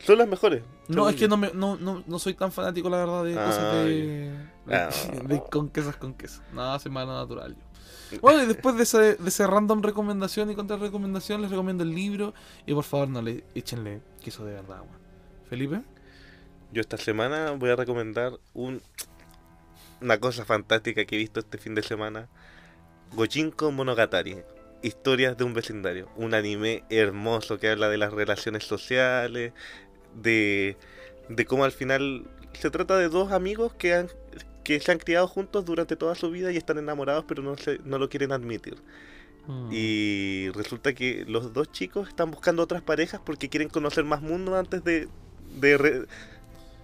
Son 0.00 0.18
las 0.18 0.28
mejores. 0.28 0.62
No, 0.88 1.08
es 1.08 1.16
que 1.16 1.28
no, 1.28 1.36
me, 1.36 1.50
no, 1.54 1.76
no, 1.76 2.04
no 2.06 2.18
soy 2.18 2.34
tan 2.34 2.52
fanático, 2.52 2.90
la 2.90 2.98
verdad, 2.98 3.24
de 3.24 3.34
cosas 3.34 3.58
Ah, 3.58 3.74
de, 3.84 4.30
de, 4.66 5.20
de 5.28 5.42
con 5.50 5.70
quesos 5.70 5.96
con 5.96 6.12
queso. 6.14 6.42
No, 6.52 6.78
soy 6.78 6.90
más 6.92 7.06
natural 7.06 7.54
yo. 7.54 8.18
Bueno, 8.20 8.42
y 8.42 8.46
después 8.46 8.76
de 8.76 9.16
ese 9.26 9.46
random 9.46 9.82
recomendación 9.82 10.50
y 10.50 10.54
contra 10.54 10.76
recomendación, 10.76 11.40
les 11.40 11.50
recomiendo 11.50 11.82
el 11.84 11.94
libro. 11.94 12.34
Y 12.66 12.74
por 12.74 12.84
favor, 12.84 13.08
no 13.08 13.22
le 13.22 13.44
échenle 13.54 14.02
queso 14.22 14.44
de 14.44 14.52
verdad, 14.52 14.80
weón. 14.80 14.98
Felipe. 15.48 15.80
Yo 16.72 16.80
esta 16.80 16.96
semana 16.96 17.52
voy 17.52 17.70
a 17.70 17.76
recomendar 17.76 18.38
un 18.52 18.82
una 20.00 20.18
cosa 20.18 20.44
fantástica 20.44 21.04
que 21.04 21.16
he 21.16 21.18
visto 21.18 21.40
este 21.40 21.58
fin 21.58 21.74
de 21.74 21.82
semana. 21.82 22.28
Gojinko 23.12 23.70
Monogatari. 23.70 24.36
Historias 24.82 25.36
de 25.36 25.44
un 25.44 25.54
vecindario. 25.54 26.10
Un 26.16 26.34
anime 26.34 26.84
hermoso 26.90 27.58
que 27.58 27.70
habla 27.70 27.88
de 27.88 27.96
las 27.98 28.12
relaciones 28.12 28.64
sociales, 28.64 29.52
de, 30.14 30.76
de 31.28 31.44
cómo 31.46 31.64
al 31.64 31.72
final 31.72 32.24
se 32.52 32.70
trata 32.70 32.96
de 32.96 33.08
dos 33.08 33.32
amigos 33.32 33.74
que 33.74 33.94
han 33.94 34.08
que 34.62 34.80
se 34.80 34.92
han 34.92 34.98
criado 34.98 35.28
juntos 35.28 35.66
durante 35.66 35.94
toda 35.94 36.14
su 36.14 36.30
vida 36.30 36.50
y 36.50 36.56
están 36.56 36.78
enamorados 36.78 37.26
pero 37.28 37.42
no, 37.42 37.54
se, 37.58 37.80
no 37.84 37.98
lo 37.98 38.08
quieren 38.08 38.32
admitir. 38.32 38.76
Mm. 39.46 39.68
Y 39.70 40.48
resulta 40.54 40.94
que 40.94 41.24
los 41.28 41.52
dos 41.52 41.70
chicos 41.70 42.08
están 42.08 42.30
buscando 42.30 42.62
otras 42.62 42.80
parejas 42.80 43.20
porque 43.24 43.50
quieren 43.50 43.68
conocer 43.68 44.04
más 44.04 44.22
mundo 44.22 44.56
antes 44.56 44.82
de, 44.82 45.08
de, 45.60 45.76
re- 45.76 46.06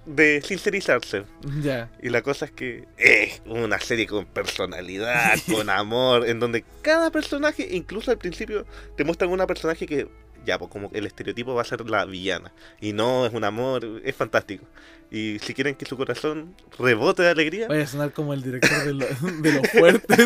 de 0.07 0.43
sincerizarse. 0.43 1.25
Ya. 1.63 1.91
Y 2.03 2.09
la 2.11 2.23
cosa 2.23 2.45
es 2.47 2.51
que 2.51 2.87
es 2.97 3.43
una 3.47 3.79
serie 3.81 4.07
con 4.07 4.27
personalidad, 4.27 5.35
con 5.53 5.69
amor, 5.71 6.27
en 6.29 6.41
donde 6.41 6.65
cada 6.83 7.11
personaje, 7.11 7.69
incluso 7.71 8.11
al 8.11 8.19
principio, 8.19 8.67
te 8.97 9.05
muestran 9.05 9.31
una 9.31 9.47
personaje 9.47 9.87
que, 9.87 10.09
ya, 10.47 10.59
pues 10.59 10.71
como 10.71 10.91
el 10.95 11.07
estereotipo 11.07 11.55
va 11.55 11.63
a 11.63 11.65
ser 11.67 11.89
la 11.89 12.05
villana. 12.07 12.53
Y 12.81 12.93
no, 12.93 13.27
es 13.27 13.35
un 13.35 13.45
amor, 13.45 13.85
es 14.05 14.15
fantástico. 14.17 14.65
Y 15.11 15.39
si 15.41 15.55
quieren 15.55 15.75
que 15.75 15.85
su 15.87 15.97
corazón 15.97 16.55
rebote 16.79 17.23
de 17.23 17.31
alegría, 17.31 17.67
Vaya 17.69 17.83
a 17.83 17.87
sonar 17.87 18.13
como 18.13 18.33
el 18.33 18.43
director 18.43 18.85
de, 18.85 18.95
lo- 18.95 19.07
de 19.43 19.53
los 19.53 19.69
fuertes. 19.71 20.19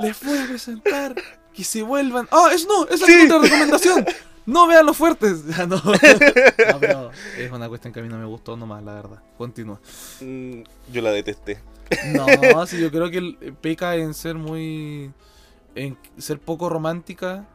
Les 0.00 0.22
voy 0.24 0.38
a 0.38 0.46
presentar 0.46 1.14
que 1.52 1.64
se 1.64 1.82
vuelvan. 1.82 2.28
¡Ah, 2.30 2.50
eso 2.54 2.68
no! 2.68 2.86
¡Esa 2.94 3.06
Sí. 3.06 3.12
es 3.12 3.24
otra 3.30 3.38
recomendación! 3.40 4.06
¡No 4.46 4.66
vean 4.66 4.86
los 4.86 4.96
fuertes! 4.96 5.44
Ya 5.46 5.66
no. 5.68 5.76
No, 5.82 6.80
pero 6.80 7.10
es 7.38 7.50
una 7.50 7.68
cuestión 7.68 7.92
que 7.92 8.00
a 8.00 8.02
mí 8.02 8.08
no 8.08 8.18
me 8.18 8.24
gustó 8.26 8.56
nomás, 8.56 8.82
la 8.82 8.94
verdad. 8.94 9.22
Continúa. 9.38 9.80
Mm, 10.20 10.62
Yo 10.92 11.02
la 11.02 11.10
detesté. 11.12 11.58
No, 12.12 12.66
sí, 12.66 12.80
yo 12.80 12.90
creo 12.90 13.10
que 13.10 13.18
el- 13.18 13.36
peca 13.60 13.96
en 13.96 14.14
ser 14.14 14.36
muy. 14.36 15.10
en 15.74 15.96
ser 16.18 16.38
poco 16.38 16.68
romántica 16.68 17.46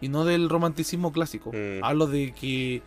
y 0.00 0.08
no 0.08 0.24
del 0.24 0.48
romanticismo 0.48 1.12
clásico. 1.12 1.50
Mm. 1.52 1.82
Hablo 1.82 2.06
de 2.06 2.32
que. 2.32 2.82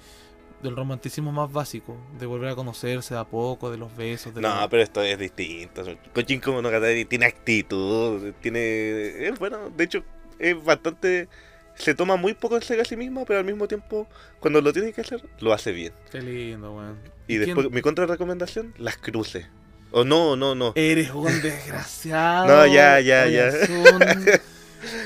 del 0.61 0.75
romanticismo 0.75 1.31
más 1.31 1.51
básico, 1.51 1.97
de 2.19 2.27
volver 2.27 2.49
a 2.49 2.55
conocerse 2.55 3.15
de 3.15 3.19
a 3.19 3.23
poco, 3.25 3.71
de 3.71 3.77
los 3.79 3.95
besos, 3.97 4.35
de 4.35 4.41
No, 4.41 4.49
la- 4.49 4.69
pero 4.69 4.83
esto 4.83 5.01
es 5.01 5.17
distinto. 5.17 5.83
Kojinko 6.13 6.51
Monogatari 6.53 7.05
tiene 7.05 7.25
actitud, 7.25 8.31
tiene... 8.41 9.27
Es 9.27 9.39
bueno, 9.39 9.71
de 9.75 9.83
hecho, 9.83 10.03
es 10.37 10.63
bastante... 10.63 11.27
Se 11.75 11.95
toma 11.95 12.15
muy 12.15 12.33
poco 12.33 12.55
en 12.55 12.61
serio 12.61 12.83
a 12.83 12.85
sí 12.85 12.95
mismo, 12.95 13.25
pero 13.25 13.39
al 13.39 13.45
mismo 13.45 13.67
tiempo, 13.67 14.07
cuando 14.39 14.61
lo 14.61 14.71
tiene 14.73 14.93
que 14.93 15.01
hacer, 15.01 15.23
lo 15.39 15.53
hace 15.53 15.71
bien. 15.71 15.93
Qué 16.11 16.21
lindo, 16.21 16.73
weón. 16.75 16.99
Y 17.27 17.37
después, 17.37 17.71
mi 17.71 17.81
contra 17.81 18.05
recomendación, 18.05 18.73
las 18.77 18.97
cruces. 18.97 19.47
O 19.91 20.03
no, 20.03 20.35
no, 20.35 20.53
no. 20.55 20.73
Eres 20.75 21.09
un 21.11 21.25
desgraciado. 21.41 22.47
No, 22.47 22.65
ya, 22.67 22.99
ya, 22.99 23.27
ya. 23.27 23.51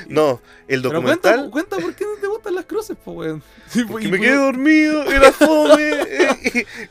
No, 0.08 0.40
el 0.68 0.80
Pero 0.80 0.94
documental... 0.94 1.50
cuenta, 1.50 1.76
cuenta 1.76 1.76
por 1.86 1.94
qué 1.94 2.04
no 2.04 2.18
te 2.18 2.26
gustan 2.26 2.54
las 2.54 2.64
cruces, 2.64 2.96
po, 2.96 3.12
weón. 3.12 3.42
Sí, 3.68 3.82
po, 3.84 3.92
Porque 3.92 4.08
me 4.08 4.18
quedé 4.18 4.34
dormido, 4.36 5.02
era 5.10 5.30
fome, 5.32 5.90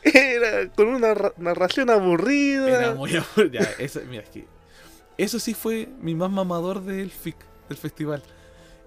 era 0.04 0.68
con 0.68 0.88
una 0.88 1.12
ra- 1.14 1.32
narración 1.36 1.90
aburrida. 1.90 2.68
Era 2.68 2.94
muy 2.94 3.10
abur- 3.12 3.50
ya, 3.50 3.68
eso, 3.78 4.00
mira, 4.08 4.22
es 4.22 4.28
que 4.30 4.44
eso 5.18 5.40
sí 5.40 5.52
fue 5.54 5.88
mi 6.00 6.14
más 6.14 6.30
mamador 6.30 6.82
del 6.84 7.10
FIC, 7.10 7.36
del 7.68 7.78
festival. 7.78 8.22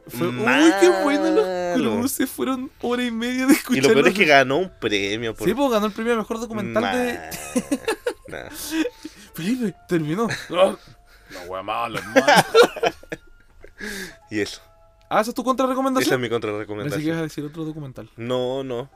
Fue, 0.10 0.28
uy, 0.28 0.74
qué 0.80 0.90
bueno 1.04 1.30
los 1.30 1.98
cruces, 1.98 2.30
fueron 2.30 2.72
hora 2.82 3.04
y 3.04 3.12
media 3.12 3.46
de 3.46 3.54
Y 3.54 3.56
escuchar. 3.56 3.84
lo 3.84 3.94
peor 3.94 4.08
es 4.08 4.14
que 4.14 4.26
ganó 4.26 4.58
un 4.58 4.72
premio. 4.80 5.36
Por... 5.36 5.48
Sí, 5.48 5.54
pues 5.54 5.72
ganó 5.72 5.86
el 5.86 5.92
premio 5.92 6.14
a 6.14 6.18
mejor 6.18 6.40
documental 6.40 6.84
de. 6.84 7.14
Nah, 8.28 8.44
nah. 8.44 8.50
Felipe, 9.34 9.76
terminó. 9.88 10.28
No, 10.50 10.78
wea 11.48 11.62
mala, 11.62 12.00
hermano. 12.00 12.44
Y 14.30 14.42
eso. 14.42 14.62
Ah, 15.10 15.22
esa 15.22 15.32
es 15.32 15.36
tu 15.36 15.44
contra 15.44 15.66
Esa 15.66 15.74
es 15.74 15.80
mi 15.80 15.88
Pensé 15.98 16.06
que 16.06 16.16
ibas 16.20 16.30
contrarrecomendación. 16.30 17.18
a 17.18 17.22
decir 17.24 17.46
otro 17.46 17.64
documental. 17.64 18.10
No, 18.18 18.64
no. 18.64 18.90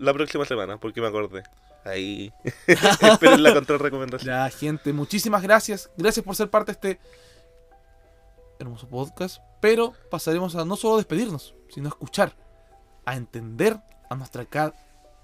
La 0.00 0.12
próxima 0.14 0.44
semana, 0.46 0.78
porque 0.78 1.00
me 1.00 1.06
acordé. 1.08 1.42
Ahí. 1.84 2.32
Esperen 2.66 3.42
la 3.42 3.52
contrarrecomendación. 3.52 4.34
Ya, 4.34 4.50
gente, 4.50 4.92
muchísimas 4.92 5.42
gracias. 5.42 5.90
Gracias 5.96 6.24
por 6.24 6.34
ser 6.34 6.48
parte 6.48 6.72
de 6.72 6.92
este 6.92 7.00
hermoso 8.64 8.88
podcast. 8.88 9.38
Pero 9.60 9.92
pasaremos 10.10 10.54
a 10.56 10.64
no 10.64 10.76
solo 10.76 10.96
despedirnos, 10.98 11.54
sino 11.70 11.88
a 11.88 11.90
escuchar, 11.90 12.34
a 13.06 13.16
entender 13.16 13.78
a 14.10 14.14
nuestra 14.14 14.44
ca- 14.44 14.74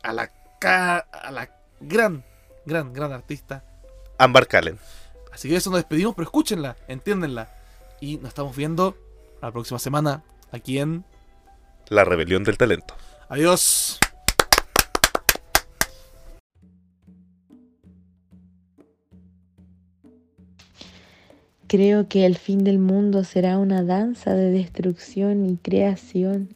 a 0.02 0.12
la 0.12 0.30
ca- 0.58 0.98
a 0.98 1.30
la 1.30 1.50
gran, 1.80 2.24
gran, 2.64 2.92
gran 2.92 3.12
artista. 3.12 3.64
Ambar 4.18 4.46
Callen. 4.46 4.78
Así 5.32 5.48
que 5.48 5.56
eso 5.56 5.70
nos 5.70 5.78
despedimos, 5.80 6.14
pero 6.14 6.24
escúchenla, 6.24 6.76
entiéndenla. 6.88 7.48
Y 8.00 8.16
nos 8.18 8.28
estamos 8.28 8.56
viendo 8.56 8.96
la 9.42 9.50
próxima 9.52 9.78
semana 9.78 10.22
aquí 10.52 10.78
en 10.78 11.04
La 11.88 12.04
rebelión 12.04 12.44
del 12.44 12.56
talento. 12.58 12.94
Adiós. 13.28 13.98
Creo 21.70 22.08
que 22.08 22.26
el 22.26 22.36
fin 22.36 22.64
del 22.64 22.80
mundo 22.80 23.22
será 23.22 23.56
una 23.56 23.84
danza 23.84 24.34
de 24.34 24.50
destrucción 24.50 25.46
y 25.46 25.56
creación. 25.56 26.48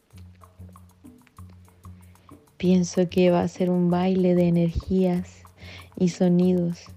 Pienso 2.57 3.07
que 3.07 3.31
va 3.31 3.39
a 3.39 3.47
ser 3.47 3.69
un 3.69 3.89
baile 3.89 4.35
de 4.35 4.49
energías 4.49 5.43
y 5.95 6.09
sonidos. 6.09 6.87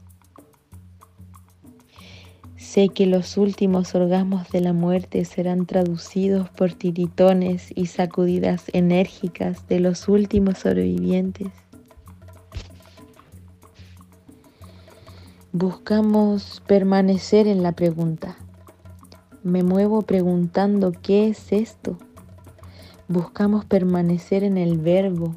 Sé 2.56 2.88
que 2.88 3.06
los 3.06 3.36
últimos 3.36 3.94
orgasmos 3.94 4.50
de 4.50 4.62
la 4.62 4.72
muerte 4.72 5.24
serán 5.24 5.64
traducidos 5.66 6.50
por 6.50 6.72
tiritones 6.72 7.70
y 7.76 7.86
sacudidas 7.86 8.64
enérgicas 8.72 9.68
de 9.68 9.78
los 9.78 10.08
últimos 10.08 10.58
sobrevivientes. 10.58 11.52
Buscamos 15.54 16.62
permanecer 16.66 17.46
en 17.46 17.62
la 17.62 17.72
pregunta. 17.72 18.36
Me 19.42 19.62
muevo 19.62 20.02
preguntando 20.02 20.92
qué 20.92 21.28
es 21.28 21.52
esto. 21.52 21.96
Buscamos 23.08 23.64
permanecer 23.64 24.44
en 24.44 24.58
el 24.58 24.76
verbo 24.76 25.36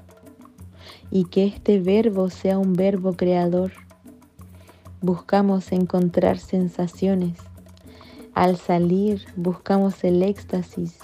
y 1.11 1.23
que 1.25 1.45
este 1.45 1.79
verbo 1.79 2.29
sea 2.29 2.59
un 2.59 2.73
verbo 2.73 3.13
creador. 3.13 3.71
Buscamos 4.99 5.71
encontrar 5.71 6.39
sensaciones. 6.39 7.37
Al 8.33 8.57
salir 8.57 9.23
buscamos 9.37 10.03
el 10.03 10.23
éxtasis 10.23 10.99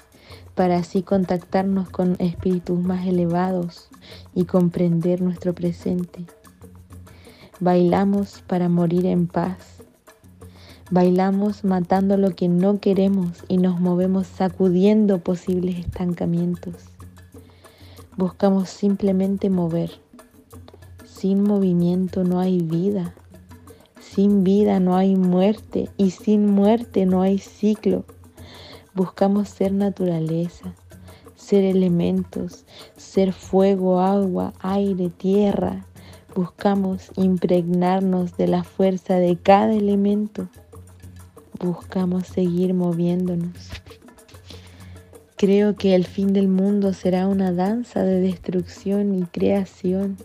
para 0.53 0.79
así 0.79 1.01
contactarnos 1.01 1.89
con 1.89 2.17
espíritus 2.19 2.77
más 2.77 3.07
elevados 3.07 3.87
y 4.35 4.43
comprender 4.43 5.21
nuestro 5.21 5.55
presente. 5.55 6.25
Bailamos 7.59 8.43
para 8.45 8.69
morir 8.69 9.07
en 9.07 9.25
paz. 9.25 9.77
Bailamos 10.91 11.63
matando 11.63 12.15
lo 12.15 12.35
que 12.35 12.47
no 12.47 12.79
queremos 12.79 13.43
y 13.47 13.57
nos 13.57 13.79
movemos 13.79 14.27
sacudiendo 14.27 15.17
posibles 15.19 15.79
estancamientos. 15.79 16.75
Buscamos 18.15 18.69
simplemente 18.69 19.49
mover. 19.49 19.89
Sin 21.03 21.41
movimiento 21.41 22.23
no 22.23 22.39
hay 22.39 22.59
vida. 22.59 23.15
Sin 23.99 24.43
vida 24.43 24.79
no 24.79 24.95
hay 24.95 25.15
muerte 25.15 25.89
y 25.97 26.11
sin 26.11 26.45
muerte 26.45 27.07
no 27.07 27.23
hay 27.23 27.39
ciclo. 27.39 28.05
Buscamos 28.93 29.49
ser 29.49 29.73
naturaleza, 29.73 30.75
ser 31.35 31.63
elementos, 31.63 32.65
ser 32.95 33.33
fuego, 33.33 33.99
agua, 33.99 34.53
aire, 34.59 35.09
tierra. 35.09 35.85
Buscamos 36.37 37.09
impregnarnos 37.15 38.37
de 38.37 38.45
la 38.45 38.63
fuerza 38.63 39.15
de 39.15 39.37
cada 39.37 39.73
elemento. 39.73 40.47
Buscamos 41.59 42.27
seguir 42.27 42.75
moviéndonos. 42.75 43.71
Creo 45.35 45.75
que 45.75 45.95
el 45.95 46.05
fin 46.05 46.33
del 46.33 46.47
mundo 46.47 46.93
será 46.93 47.27
una 47.27 47.51
danza 47.51 48.03
de 48.03 48.21
destrucción 48.21 49.15
y 49.15 49.23
creación. 49.23 50.17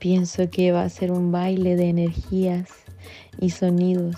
Pienso 0.00 0.50
que 0.50 0.72
va 0.72 0.82
a 0.82 0.88
ser 0.88 1.12
un 1.12 1.30
baile 1.30 1.76
de 1.76 1.90
energías 1.90 2.70
y 3.38 3.50
sonidos. 3.50 4.16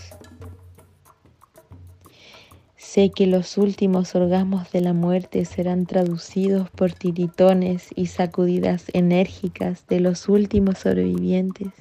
Sé 2.97 3.11
que 3.11 3.27
los 3.27 3.59
últimos 3.59 4.15
orgasmos 4.15 4.73
de 4.73 4.81
la 4.81 4.95
muerte 4.95 5.45
serán 5.45 5.85
traducidos 5.85 6.71
por 6.71 6.95
tiritones 6.95 7.91
y 7.95 8.07
sacudidas 8.07 8.87
enérgicas 8.95 9.87
de 9.87 10.01
los 10.01 10.31
últimos 10.31 10.79
sobrevivientes 10.79 11.75